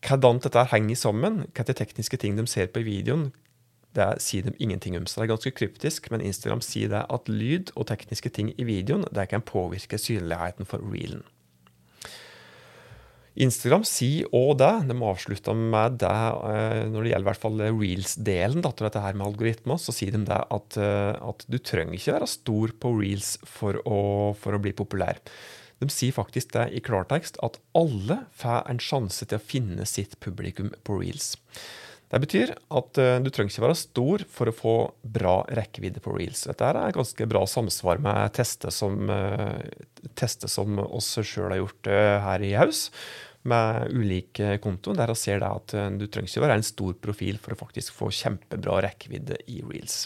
hvordan 0.02 0.42
dette 0.42 0.66
henger 0.72 0.98
sammen, 0.98 1.44
er 1.54 1.72
tekniske 1.72 2.18
ting 2.18 2.36
de 2.36 2.46
ser 2.50 2.70
på 2.72 2.82
i 2.82 2.88
videoen, 2.88 3.30
det 3.96 4.08
sier 4.24 4.46
de 4.46 4.54
ingenting 4.62 4.96
om. 4.96 5.06
Så 5.06 5.20
det 5.20 5.26
er 5.26 5.34
ganske 5.34 5.54
kryptisk, 5.56 6.08
men 6.10 6.24
Instagram 6.24 6.62
sier 6.64 6.90
det 6.92 7.04
at 7.12 7.28
lyd 7.28 7.74
og 7.76 7.90
tekniske 7.90 8.32
ting 8.32 8.52
i 8.56 8.64
videoen 8.64 9.04
det 9.12 9.28
kan 9.30 9.44
påvirke 9.44 10.00
synligheten 10.00 10.68
for 10.68 10.82
reelen. 10.92 11.24
Instagram 13.32 13.84
sier 13.88 14.28
òg 14.36 14.58
det. 14.60 14.72
De 14.90 14.96
avslutta 15.08 15.54
med 15.56 15.96
det 16.02 16.12
eh, 16.12 16.82
når 16.92 16.98
det 16.98 17.12
gjelder 17.12 17.24
i 17.24 17.30
hvert 17.30 17.44
fall 17.44 17.62
reels-delen 17.64 18.66
av 18.68 18.74
dette 18.76 19.00
her 19.00 19.16
med 19.16 19.30
algoritmer. 19.30 19.80
Så 19.80 19.94
sier 19.96 20.12
de 20.12 20.20
det 20.28 20.40
at, 20.56 20.76
eh, 20.76 21.14
at 21.16 21.46
du 21.48 21.56
trenger 21.56 21.96
ikke 21.96 22.18
være 22.18 22.28
stor 22.28 22.74
på 22.76 22.92
reels 22.98 23.34
for 23.48 23.80
å, 23.88 24.00
for 24.36 24.56
å 24.56 24.60
bli 24.60 24.74
populær. 24.76 25.20
De 25.82 25.90
sier 25.90 26.14
faktisk 26.14 26.54
det 26.54 26.68
i 26.76 26.82
klartekst 26.84 27.40
at 27.42 27.58
alle 27.78 28.22
får 28.38 28.68
en 28.70 28.82
sjanse 28.82 29.26
til 29.26 29.38
å 29.38 29.46
finne 29.52 29.86
sitt 29.88 30.18
publikum 30.22 30.70
på 30.86 31.00
reels. 31.00 31.34
Det 32.12 32.20
betyr 32.20 32.50
at 32.52 32.98
uh, 33.00 33.16
du 33.24 33.30
trenger 33.32 33.54
ikke 33.54 33.64
være 33.64 33.80
stor 33.80 34.24
for 34.28 34.50
å 34.50 34.54
få 34.54 34.74
bra 35.14 35.38
rekkevidde 35.48 36.02
på 36.04 36.12
reels. 36.12 36.44
Dette 36.44 36.68
er 36.68 36.92
ganske 36.92 37.28
bra 37.28 37.40
samsvar 37.48 38.02
med 38.04 38.34
tester 38.36 38.74
som, 38.74 39.08
uh, 39.08 39.56
tester 40.18 40.50
som 40.52 40.76
oss 40.84 41.14
sjøl 41.24 41.54
har 41.54 41.62
gjort 41.62 41.88
uh, 41.88 42.18
her 42.26 42.44
i 42.44 42.52
Haus, 42.60 42.90
med 43.48 43.96
ulike 43.96 44.58
kontoer, 44.62 45.00
der 45.00 45.10
ser 45.18 45.40
ser 45.40 45.48
at 45.48 45.72
du 45.98 46.04
trenger 46.06 46.30
ikke 46.30 46.44
være 46.44 46.60
en 46.60 46.66
stor 46.68 46.92
profil 47.02 47.40
for 47.42 47.56
å 47.56 47.58
faktisk 47.58 47.96
få 47.96 48.12
kjempebra 48.14 48.76
rekkevidde 48.84 49.40
i 49.50 49.56
reels. 49.66 50.04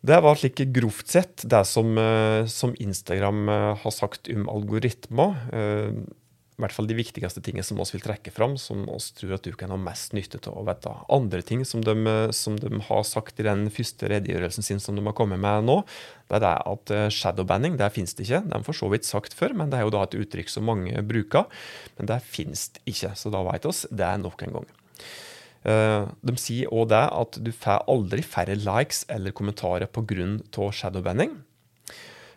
Det 0.00 0.16
var 0.24 0.38
slik 0.40 0.62
grovt 0.72 1.12
sett 1.12 1.42
det 1.44 1.60
som, 1.68 1.92
eh, 1.98 2.46
som 2.46 2.72
Instagram 2.78 3.48
eh, 3.48 3.76
har 3.76 3.92
sagt 3.92 4.30
om 4.32 4.48
algoritmer. 4.48 5.36
Eh, 5.52 5.92
I 5.92 6.62
hvert 6.62 6.76
fall 6.76 6.88
de 6.88 6.96
viktigste 6.96 7.40
tingene 7.40 7.64
som 7.64 7.78
vi 7.78 7.84
vil 7.92 8.02
trekke 8.04 8.32
fram, 8.32 8.58
som 8.60 8.82
vi 8.84 8.96
tror 9.16 9.34
at 9.36 9.44
du 9.44 9.52
kan 9.56 9.72
ha 9.72 9.78
mest 9.80 10.12
nytte 10.12 10.40
av 10.44 10.58
å 10.60 10.64
vite. 10.64 10.92
Andre 11.08 11.40
ting 11.40 11.64
som 11.64 11.80
de, 11.80 11.94
som 12.36 12.58
de, 12.60 12.68
har 12.84 13.04
sagt 13.08 13.40
i 13.40 13.46
den 13.46 13.70
første 13.72 14.08
redegjørelsen 14.12 14.64
sin 14.64 14.80
som 14.80 14.96
de 14.96 15.04
har 15.04 15.16
kommet 15.16 15.40
med 15.40 15.64
nå, 15.64 15.78
det 16.28 16.36
er 16.36 16.44
det 16.44 16.52
at 16.68 16.92
shadowbanning 17.16 17.78
det 17.80 17.88
finnes 17.96 18.12
det 18.12 18.28
ikke. 18.28 18.42
Det 18.44 18.58
har 18.58 18.68
for 18.68 18.76
så 18.76 18.92
vidt 18.92 19.08
sagt 19.08 19.36
før, 19.36 19.56
men 19.56 19.72
det 19.72 19.80
er 19.80 19.88
jo 19.88 19.94
da 19.96 20.04
et 20.04 20.20
uttrykk 20.20 20.52
som 20.52 20.68
mange 20.68 21.00
bruker. 21.00 21.48
Men 21.96 22.12
det 22.12 22.20
finnes 22.28 22.68
ikke, 22.84 23.16
så 23.16 23.32
da 23.32 23.40
vet 23.48 23.64
vi 23.64 23.96
det 23.96 24.08
er 24.12 24.20
nok 24.20 24.44
en 24.44 24.60
gang. 24.60 24.70
Eh, 25.60 26.08
de 26.24 26.34
sier 26.40 26.72
òg 26.72 26.88
det 26.92 27.02
at 27.12 27.38
du 27.44 27.50
får 27.52 27.84
aldri 27.92 28.24
færre 28.24 28.56
likes 28.56 29.04
eller 29.12 29.34
kommentarer 29.36 29.90
pga. 29.92 30.70
shadowbanning. 30.72 31.38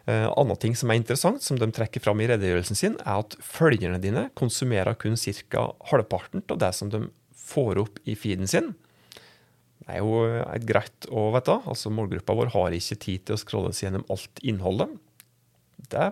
Uh, 0.04 0.28
Annet 0.36 0.60
ting 0.60 0.74
som 0.76 0.92
er 0.92 0.98
interessant, 1.00 1.40
som 1.40 1.56
de 1.56 1.70
trekker 1.72 2.04
fram 2.04 2.20
i 2.20 2.26
redegjørelsen 2.28 2.76
sin, 2.76 2.96
er 3.08 3.22
at 3.22 3.38
følgerne 3.40 4.02
dine 4.04 4.26
konsumerer 4.36 4.98
kun 5.00 5.16
ca. 5.16 5.70
halvparten 5.92 6.44
av 6.52 6.60
det 6.60 6.74
som 6.76 6.90
de 6.92 7.06
får 7.32 7.80
opp 7.80 8.02
i 8.04 8.16
feeden 8.20 8.50
sin. 8.52 8.74
Det 9.80 9.96
er 9.96 10.04
jo 10.04 10.26
et 10.28 10.66
greit 10.68 11.08
å 11.08 11.30
vite. 11.32 11.56
Altså 11.64 11.92
Målgruppa 11.92 12.36
vår 12.36 12.52
har 12.52 12.76
ikke 12.76 13.00
tid 13.00 13.24
til 13.24 13.38
å 13.38 13.40
scrolle 13.40 13.72
seg 13.72 13.88
gjennom 13.88 14.06
alt 14.12 14.44
innholdet. 14.44 14.92
Det 15.88 16.12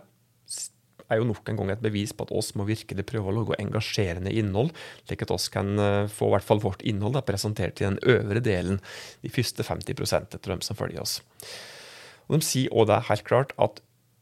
er 1.11 1.21
jo 1.21 1.27
nok 1.29 1.51
en 1.51 1.59
gang 1.59 1.73
et 1.73 1.83
bevis 1.83 2.13
på 2.15 2.25
at 2.27 2.33
oss 2.35 2.53
må 2.57 2.65
virkelig 2.69 3.05
prøve 3.09 3.31
å 3.31 3.35
lage 3.41 3.59
engasjerende 3.61 4.33
innhold, 4.33 4.71
slik 5.05 5.25
at 5.25 5.35
oss 5.35 5.49
kan 5.53 5.75
eh, 5.79 6.09
få 6.11 6.31
hvert 6.33 6.47
fall 6.47 6.63
vårt 6.63 6.83
innhold 6.87 7.17
da, 7.17 7.25
presentert 7.25 7.81
i 7.81 7.87
den 7.87 7.99
øvre 8.01 8.43
delen, 8.43 8.81
de 9.21 9.31
første 9.33 9.65
50 9.67 10.01
etter 10.21 10.53
dem 10.55 10.65
som 10.65 10.79
følger 10.79 11.03
oss. 11.03 11.19
Og 12.29 12.39
De 12.39 12.47
sier 12.47 12.71
òg 12.71 12.87
det 12.89 13.03
helt 13.09 13.27
klart 13.27 13.55
at 13.61 13.81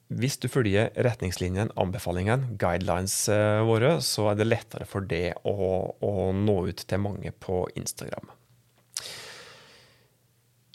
hvis 0.10 0.40
du 0.42 0.48
følger 0.50 0.90
retningslinjene, 1.06 1.76
anbefalingene, 1.78 2.56
guidelines 2.58 3.14
eh, 3.30 3.62
våre, 3.62 4.00
så 4.02 4.32
er 4.32 4.40
det 4.40 4.50
lettere 4.50 4.88
for 4.90 5.06
det 5.06 5.36
å, 5.46 5.54
å 5.94 6.14
nå 6.34 6.56
ut 6.72 6.82
til 6.90 7.04
mange 7.04 7.34
på 7.38 7.68
Instagram. 7.78 8.32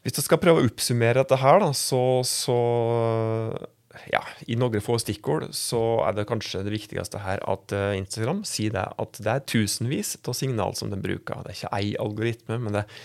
Hvis 0.05 0.21
jeg 0.21 0.27
skal 0.27 0.39
prøve 0.39 0.61
å 0.61 0.69
oppsummere 0.69 1.23
dette 1.23 1.41
her, 1.41 1.65
så, 1.75 2.05
så 2.29 2.59
ja, 4.13 4.21
I 4.47 4.57
noen 4.59 4.83
få 4.85 4.97
stikkord 5.01 5.49
så 5.57 5.81
er 6.07 6.17
det 6.17 6.27
kanskje 6.31 6.65
det 6.67 6.75
viktigste 6.75 7.23
her 7.25 7.43
at 7.51 7.75
eh, 7.75 7.95
Instagram 7.99 8.43
sier 8.49 8.75
det 8.75 8.85
at 9.01 9.21
det 9.21 9.31
er 9.33 9.47
tusenvis 9.51 10.17
av 10.23 10.37
signal 10.39 10.77
som 10.79 10.93
de 10.93 10.99
bruker. 11.01 11.45
Det 11.45 11.53
er 11.53 11.59
ikke 11.59 11.77
ei 11.79 11.95
algoritme, 12.03 12.59
men 12.63 12.77
det 12.77 12.85
er 12.85 12.99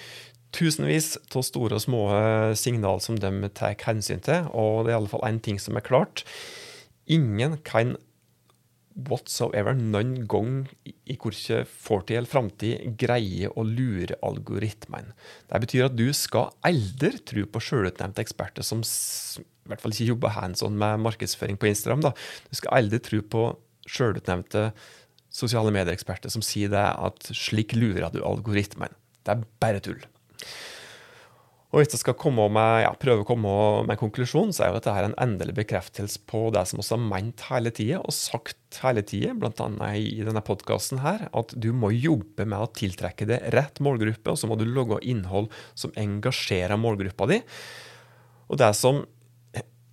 tusenvis 0.55 1.15
av 1.29 1.45
store 1.45 1.77
og 1.77 1.85
små 1.85 2.03
eh, 2.15 2.57
signal 2.59 3.01
som 3.05 3.19
de 3.19 3.31
tar 3.53 3.77
hensyn 3.85 4.23
til. 4.25 4.49
Og 4.53 4.85
det 4.85 4.93
er 4.93 4.97
i 4.97 4.99
alle 5.01 5.11
fall 5.11 5.27
én 5.29 5.41
ting 5.45 5.61
som 5.61 5.77
er 5.77 5.85
klart. 5.85 6.25
Ingen 7.09 7.57
kan 7.65 7.97
whatsoever 9.07 9.77
noen 9.77 10.25
gang 10.29 10.65
i 10.83 11.15
hvilken 11.15 11.67
fortid 11.69 12.17
eller 12.17 12.31
framtid 12.31 12.97
greie 12.99 13.49
å 13.49 13.63
lure 13.63 14.17
algoritmen. 14.25 15.13
Det 15.47 15.61
betyr 15.63 15.87
at 15.87 15.97
du 15.97 16.09
skal 16.15 16.51
aldri 16.65 17.21
tro 17.23 17.45
på 17.47 17.63
sjølutnevnte 17.63 18.23
eksperter 18.25 18.65
som 18.65 18.83
i 19.69 19.73
hvert 19.73 19.83
fall 19.83 19.93
ikke 19.95 20.09
jobber 20.11 20.33
hands 20.33 20.63
on 20.65 20.77
med 20.81 21.03
markedsføring 21.05 21.59
på 21.61 21.69
Instagram. 21.69 22.01
Da. 22.09 22.13
Du 22.49 22.57
skal 22.57 22.81
aldri 22.81 23.01
tro 23.05 23.21
på 23.21 23.43
sjølutnevnte 23.89 24.71
sosiale 25.29 25.71
medieeksperter 25.73 26.33
som 26.33 26.43
sier 26.45 26.71
det 26.73 26.87
at 26.89 27.29
slik 27.37 27.75
lurer 27.77 28.09
du 28.13 28.23
algoritmen. 28.25 28.95
Det 29.21 29.35
er 29.35 29.47
bare 29.61 29.81
tull. 29.85 30.01
Og 31.69 31.83
hvis 31.83 31.91
jeg 31.93 32.01
skal 32.01 32.33
med, 32.33 32.79
ja, 32.81 32.89
prøve 32.97 33.21
å 33.21 33.27
komme 33.29 33.49
med 33.85 33.93
en 33.93 33.99
konklusjon, 34.01 34.49
så 34.55 34.63
er 34.63 34.71
jo 34.71 34.79
dette 34.79 34.93
her 34.95 35.05
en 35.05 35.17
endelig 35.21 35.53
bekreftelse 35.59 36.23
på 36.29 36.47
det 36.55 36.63
som 36.65 36.81
vi 36.81 36.85
har 36.87 37.03
ment 37.11 37.43
hele 37.45 37.69
tida 37.69 37.99
og 37.99 38.15
sagt 38.15 38.79
hele 38.81 39.03
tida, 39.05 39.35
bl.a. 39.37 39.67
i 39.93 40.23
denne 40.25 40.41
podkasten 40.45 41.03
her, 41.03 41.27
at 41.29 41.53
du 41.53 41.69
må 41.77 41.91
jobbe 41.93 42.47
med 42.49 42.57
å 42.57 42.71
tiltrekke 42.73 43.29
deg 43.29 43.45
rett 43.53 43.77
målgruppe, 43.85 44.33
og 44.33 44.41
så 44.41 44.49
må 44.49 44.57
du 44.57 44.65
logge 44.65 44.97
innhold 45.05 45.51
som 45.77 45.93
engasjerer 45.93 46.81
målgruppa 46.81 47.29
di. 47.29 47.39
Og 48.49 48.57
det 48.57 48.73
som 48.79 49.03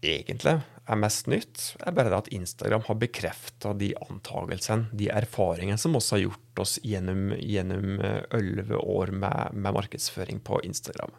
egentlig 0.04 0.58
er 0.86 0.98
mest 1.00 1.26
nytt, 1.30 1.62
er 1.82 1.94
bare 1.96 2.12
det 2.12 2.18
at 2.20 2.32
Instagram 2.34 2.84
har 2.86 2.98
bekrefta 3.00 3.72
de 3.78 3.90
antagelsene, 4.06 4.90
de 4.94 5.08
erfaringene 5.10 5.80
som 5.80 5.96
også 5.98 6.16
har 6.16 6.24
gjort 6.28 6.62
oss 6.62 6.76
gjennom 6.84 7.98
elleve 8.36 8.78
år 8.78 9.14
med, 9.14 9.56
med 9.56 9.78
markedsføring 9.80 10.42
på 10.46 10.60
Instagram. 10.68 11.14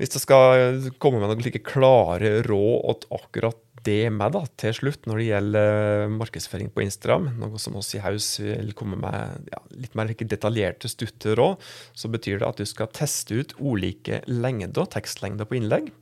Hvis 0.00 0.16
jeg 0.16 0.24
skal 0.24 0.88
komme 1.02 1.20
med 1.22 1.30
noen 1.30 1.44
like 1.44 1.62
klare 1.62 2.40
råd 2.46 3.04
til 3.04 3.14
akkurat 3.14 3.60
det 3.84 4.08
med 4.14 4.32
da, 4.32 4.40
til 4.58 4.72
slutt, 4.74 5.04
når 5.06 5.20
det 5.20 5.26
gjelder 5.28 6.12
markedsføring 6.16 6.70
på 6.72 6.82
Instagram, 6.86 7.28
noe 7.36 7.60
som 7.60 7.76
oss 7.76 7.92
i 7.94 8.00
Haus 8.00 8.28
vil 8.40 8.72
komme 8.76 8.96
med 9.00 9.50
ja, 9.52 9.60
litt 9.76 9.96
mer 9.98 10.08
detaljerte, 10.14 10.88
stutte 10.88 11.36
råd, 11.36 11.60
så 11.92 12.08
betyr 12.12 12.40
det 12.40 12.48
at 12.48 12.62
du 12.62 12.66
skal 12.68 12.88
teste 12.96 13.36
ut 13.36 13.54
ulike 13.60 14.22
lengder, 14.30 14.88
tekstlengder 14.88 15.48
på 15.48 15.60
innlegg. 15.60 15.92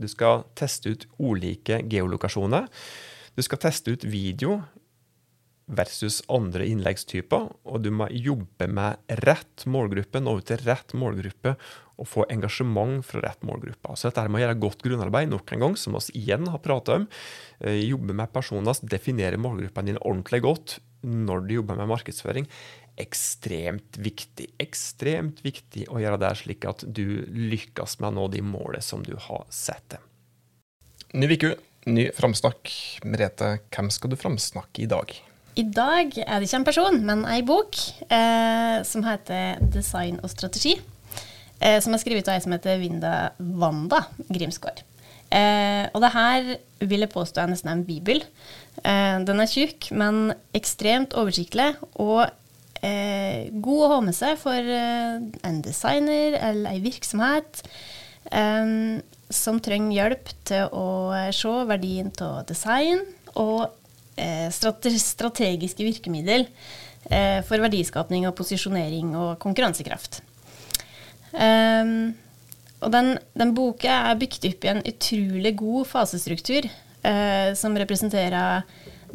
Du 0.00 0.08
skal 0.08 0.46
teste 0.58 0.94
ut 0.94 1.06
ulike 1.20 1.82
geolokasjoner. 1.92 2.70
Du 3.36 3.44
skal 3.44 3.60
teste 3.60 3.92
ut 3.92 4.08
video 4.08 4.62
versus 5.72 6.20
andre 6.32 6.66
innleggstyper, 6.68 7.48
og 7.64 7.80
du 7.84 7.90
må 7.94 8.08
jobbe 8.12 8.68
med 8.68 9.16
rett 9.24 9.64
målgruppe, 9.70 10.20
nå 10.20 10.36
ut 10.38 10.48
til 10.50 10.60
rett 10.66 10.92
målgruppe 10.98 11.54
og 12.02 12.08
få 12.08 12.26
engasjement 12.32 13.04
fra 13.06 13.22
rett 13.24 13.42
målgruppe. 13.46 13.96
Så 13.96 14.10
dette 14.10 14.26
må 14.32 14.42
gjøre 14.42 14.58
godt 14.60 14.84
grunnarbeid 14.84 15.30
nok 15.30 15.54
en 15.54 15.66
gang, 15.66 15.76
som 15.78 15.96
vi 15.96 16.22
igjen 16.22 16.48
har 16.50 16.62
pratet 16.64 17.00
om. 17.00 17.08
Eh, 17.60 17.82
jobbe 17.86 18.16
med 18.16 18.32
personer, 18.34 18.78
definere 18.82 19.40
målgruppene 19.40 19.92
dine 19.92 20.02
ordentlig 20.02 20.42
godt 20.44 20.78
når 21.02 21.46
du 21.46 21.56
jobber 21.56 21.78
med 21.78 21.90
markedsføring. 21.90 22.46
Ekstremt 23.00 23.98
viktig. 24.02 24.52
Ekstremt 24.62 25.42
viktig 25.44 25.88
å 25.90 26.00
gjøre 26.02 26.20
det 26.22 26.32
slik 26.42 26.66
at 26.68 26.84
du 26.86 27.24
lykkes 27.26 27.98
med 28.00 28.12
å 28.12 28.16
nå 28.20 28.30
de 28.34 28.44
målene 28.44 28.84
som 28.84 29.04
du 29.06 29.14
har 29.16 29.46
satt 29.50 29.96
deg. 29.96 30.08
Ny 31.12 31.28
uke, 31.34 31.56
ny 31.92 32.08
framsnakk. 32.16 32.70
Merete, 33.04 33.58
hvem 33.74 33.90
skal 33.92 34.12
du 34.12 34.18
framsnakke 34.20 34.84
i 34.84 34.90
dag? 34.90 35.12
I 35.52 35.64
dag 35.68 36.14
er 36.16 36.38
det 36.40 36.46
ikke 36.48 36.60
en 36.62 36.64
person, 36.64 37.02
men 37.04 37.26
ei 37.28 37.42
bok 37.44 37.76
eh, 38.08 38.80
som 38.88 39.04
heter 39.04 39.60
'Design 39.60 40.16
og 40.22 40.30
strategi'. 40.32 40.80
Eh, 41.60 41.78
som 41.80 41.92
er 41.92 42.00
skrevet 42.00 42.28
av 42.28 42.34
ei 42.38 42.40
som 42.40 42.54
heter 42.54 42.80
Vinda 42.80 43.32
Wanda 43.38 44.00
Grimsgaard. 44.32 44.82
Eh, 45.32 45.88
og 45.92 46.00
det 46.00 46.12
her 46.12 46.48
vil 46.80 47.04
jeg 47.04 47.12
påstå 47.12 47.42
er 47.42 47.52
nesten 47.52 47.70
en 47.72 47.84
bibel. 47.84 48.24
Eh, 48.82 49.18
den 49.24 49.40
er 49.40 49.50
tjukk, 49.50 49.90
men 49.92 50.32
ekstremt 50.56 51.14
oversiktlig 51.14 51.74
og 52.00 52.26
eh, 52.82 53.52
god 53.52 53.84
å 53.84 53.90
ha 53.92 54.00
med 54.08 54.16
seg 54.16 54.40
for 54.40 54.56
eh, 54.56 55.20
en 55.20 55.60
designer 55.64 56.38
eller 56.40 56.72
ei 56.72 56.80
virksomhet 56.84 57.64
som 59.34 59.58
trenger 59.60 59.96
hjelp 59.96 60.28
til 60.46 60.68
å 60.78 61.10
se 61.34 61.52
verdien 61.66 62.12
av 62.22 62.44
design 62.46 63.00
og 63.34 63.72
strategiske 64.52 65.84
virkemiddel 65.86 66.46
eh, 67.10 67.40
for 67.46 67.62
verdiskapning 67.62 68.26
og 68.28 68.36
posisjonering 68.38 69.14
og 69.16 69.38
konkurransekraft. 69.42 70.20
Um, 71.32 72.12
og 72.82 72.90
den, 72.92 73.14
den, 73.38 73.54
boka 73.56 73.94
er 74.10 74.18
bygd 74.20 74.50
opp 74.50 74.66
i 74.66 74.70
en 74.72 74.82
utrolig 74.84 75.54
god 75.56 75.88
fasestruktur 75.88 76.66
uh, 76.68 77.54
som 77.56 77.78
representerer 77.78 78.66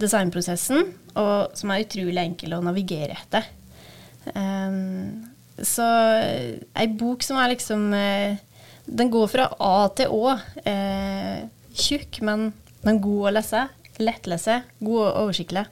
designprosessen, 0.02 0.94
og 1.18 1.58
som 1.58 1.74
er 1.74 1.84
utrolig 1.86 2.22
enkel 2.24 2.56
å 2.58 2.64
navigere 2.66 3.18
etter. 3.18 3.46
Um, 4.34 5.28
så 5.58 5.86
ei 6.78 6.86
bok 6.94 7.24
som 7.26 7.40
er 7.42 7.50
liksom 7.50 7.88
Den 7.90 9.10
går 9.10 9.30
fra 9.32 9.48
A 9.58 9.88
til 9.98 10.12
Å. 10.14 10.36
Tjukk, 11.74 12.20
men, 12.22 12.52
men 12.86 13.00
god 13.02 13.24
å 13.26 13.32
lese 13.34 13.64
lettlese, 14.02 14.62
god 14.80 15.04
og 15.06 15.22
oversiktlig. 15.26 15.66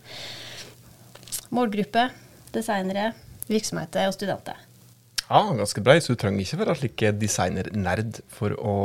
Målgruppe, 1.55 2.09
designere, 2.55 3.11
virksomheter 3.49 4.09
og 4.09 4.15
studenter. 4.17 4.59
Ja, 5.25 5.41
ganske 5.57 5.81
bra. 5.81 5.95
Så 6.01 6.13
du 6.13 6.21
trenger 6.21 6.43
ikke 6.43 6.59
være 6.61 6.75
slik 6.79 7.05
designernerd 7.21 8.19
for 8.33 8.53
å 8.57 8.75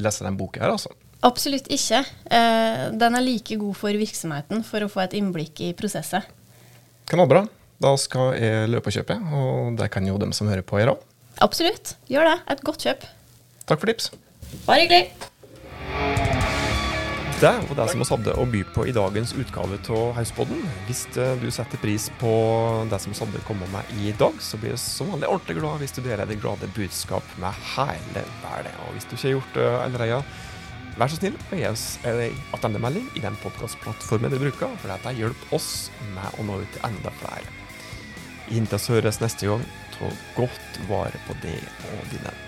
lese 0.00 0.24
den 0.24 0.38
boka 0.40 0.62
her, 0.64 0.72
altså? 0.76 0.92
Absolutt 1.26 1.68
ikke. 1.72 2.02
Eh, 2.30 2.86
den 2.96 3.18
er 3.18 3.24
like 3.24 3.58
god 3.60 3.76
for 3.78 3.96
virksomheten 3.96 4.64
for 4.66 4.84
å 4.84 4.90
få 4.92 5.04
et 5.04 5.16
innblikk 5.18 5.62
i 5.64 5.72
prosesset. 5.76 6.28
Knallbra. 7.10 7.46
Da 7.82 7.92
skal 8.00 8.32
jeg 8.40 8.70
løpe 8.72 8.88
og 8.88 8.96
kjøpe, 8.96 9.18
og 9.36 9.76
det 9.76 9.90
kan 9.92 10.06
jo 10.08 10.16
dem 10.20 10.32
som 10.36 10.48
hører 10.48 10.64
på, 10.64 10.78
gjøre 10.80 10.94
òg. 10.96 11.02
Absolutt. 11.44 11.96
Gjør 12.08 12.30
det. 12.30 12.36
Et 12.54 12.62
godt 12.64 12.86
kjøp. 12.86 13.04
Takk 13.68 13.82
for 13.82 13.90
tips. 13.90 14.12
Bare 14.64 14.86
hyggelig. 14.86 15.10
Det 17.36 17.50
og 17.68 17.74
det 17.76 17.84
som 17.92 18.00
vi 18.00 18.06
hadde 18.08 18.32
å 18.40 18.44
by 18.48 18.60
på 18.72 18.86
i 18.88 18.92
dagens 18.96 19.34
utgave 19.36 19.76
av 19.92 20.14
Hauspodden. 20.16 20.62
Hvis 20.86 21.02
eh, 21.20 21.34
du 21.36 21.50
setter 21.52 21.76
pris 21.82 22.06
på 22.16 22.30
det 22.88 22.96
som 23.02 23.12
vi 23.12 23.18
hadde 23.18 23.42
kommet 23.44 23.68
med 23.74 23.90
i 24.00 24.14
dag, 24.16 24.38
så 24.40 24.56
blir 24.56 24.72
vi 24.72 24.78
som 24.80 25.10
vanlig 25.12 25.28
ordentlig 25.28 25.58
glad 25.58 25.82
hvis 25.82 25.92
du 25.92 26.00
deler 26.00 26.24
det 26.24 26.38
glade 26.40 26.70
budskap 26.72 27.36
med 27.42 27.60
hele 27.74 28.24
verden. 28.40 28.80
Og 28.86 28.96
hvis 28.96 29.04
du 29.04 29.12
ikke 29.12 29.26
har 29.26 29.36
gjort 29.36 29.60
det 29.60 29.68
allerede, 29.82 30.22
vær 30.96 31.12
så 31.12 31.20
snill 31.20 31.36
og 31.36 31.54
gi 31.60 31.68
oss 31.68 31.86
en 32.08 32.40
attendemelding 32.56 33.12
i 33.20 33.26
den 33.28 33.36
podkastplattformen 33.44 34.32
du 34.32 34.40
bruker, 34.40 34.72
for 34.80 34.96
dette 34.96 35.16
hjelper 35.20 35.56
oss 35.60 35.70
med 36.16 36.40
å 36.40 36.48
nå 36.48 36.62
ut 36.64 36.72
til 36.72 36.88
enda 36.88 37.12
flere. 37.20 37.56
Inntil 38.48 38.80
vi 38.80 38.96
høres 38.96 39.20
neste 39.20 39.52
gang, 39.52 39.70
ta 39.98 40.08
godt 40.40 40.84
vare 40.88 41.26
på 41.28 41.36
det 41.44 41.58
og 41.92 42.12
dine. 42.16 42.38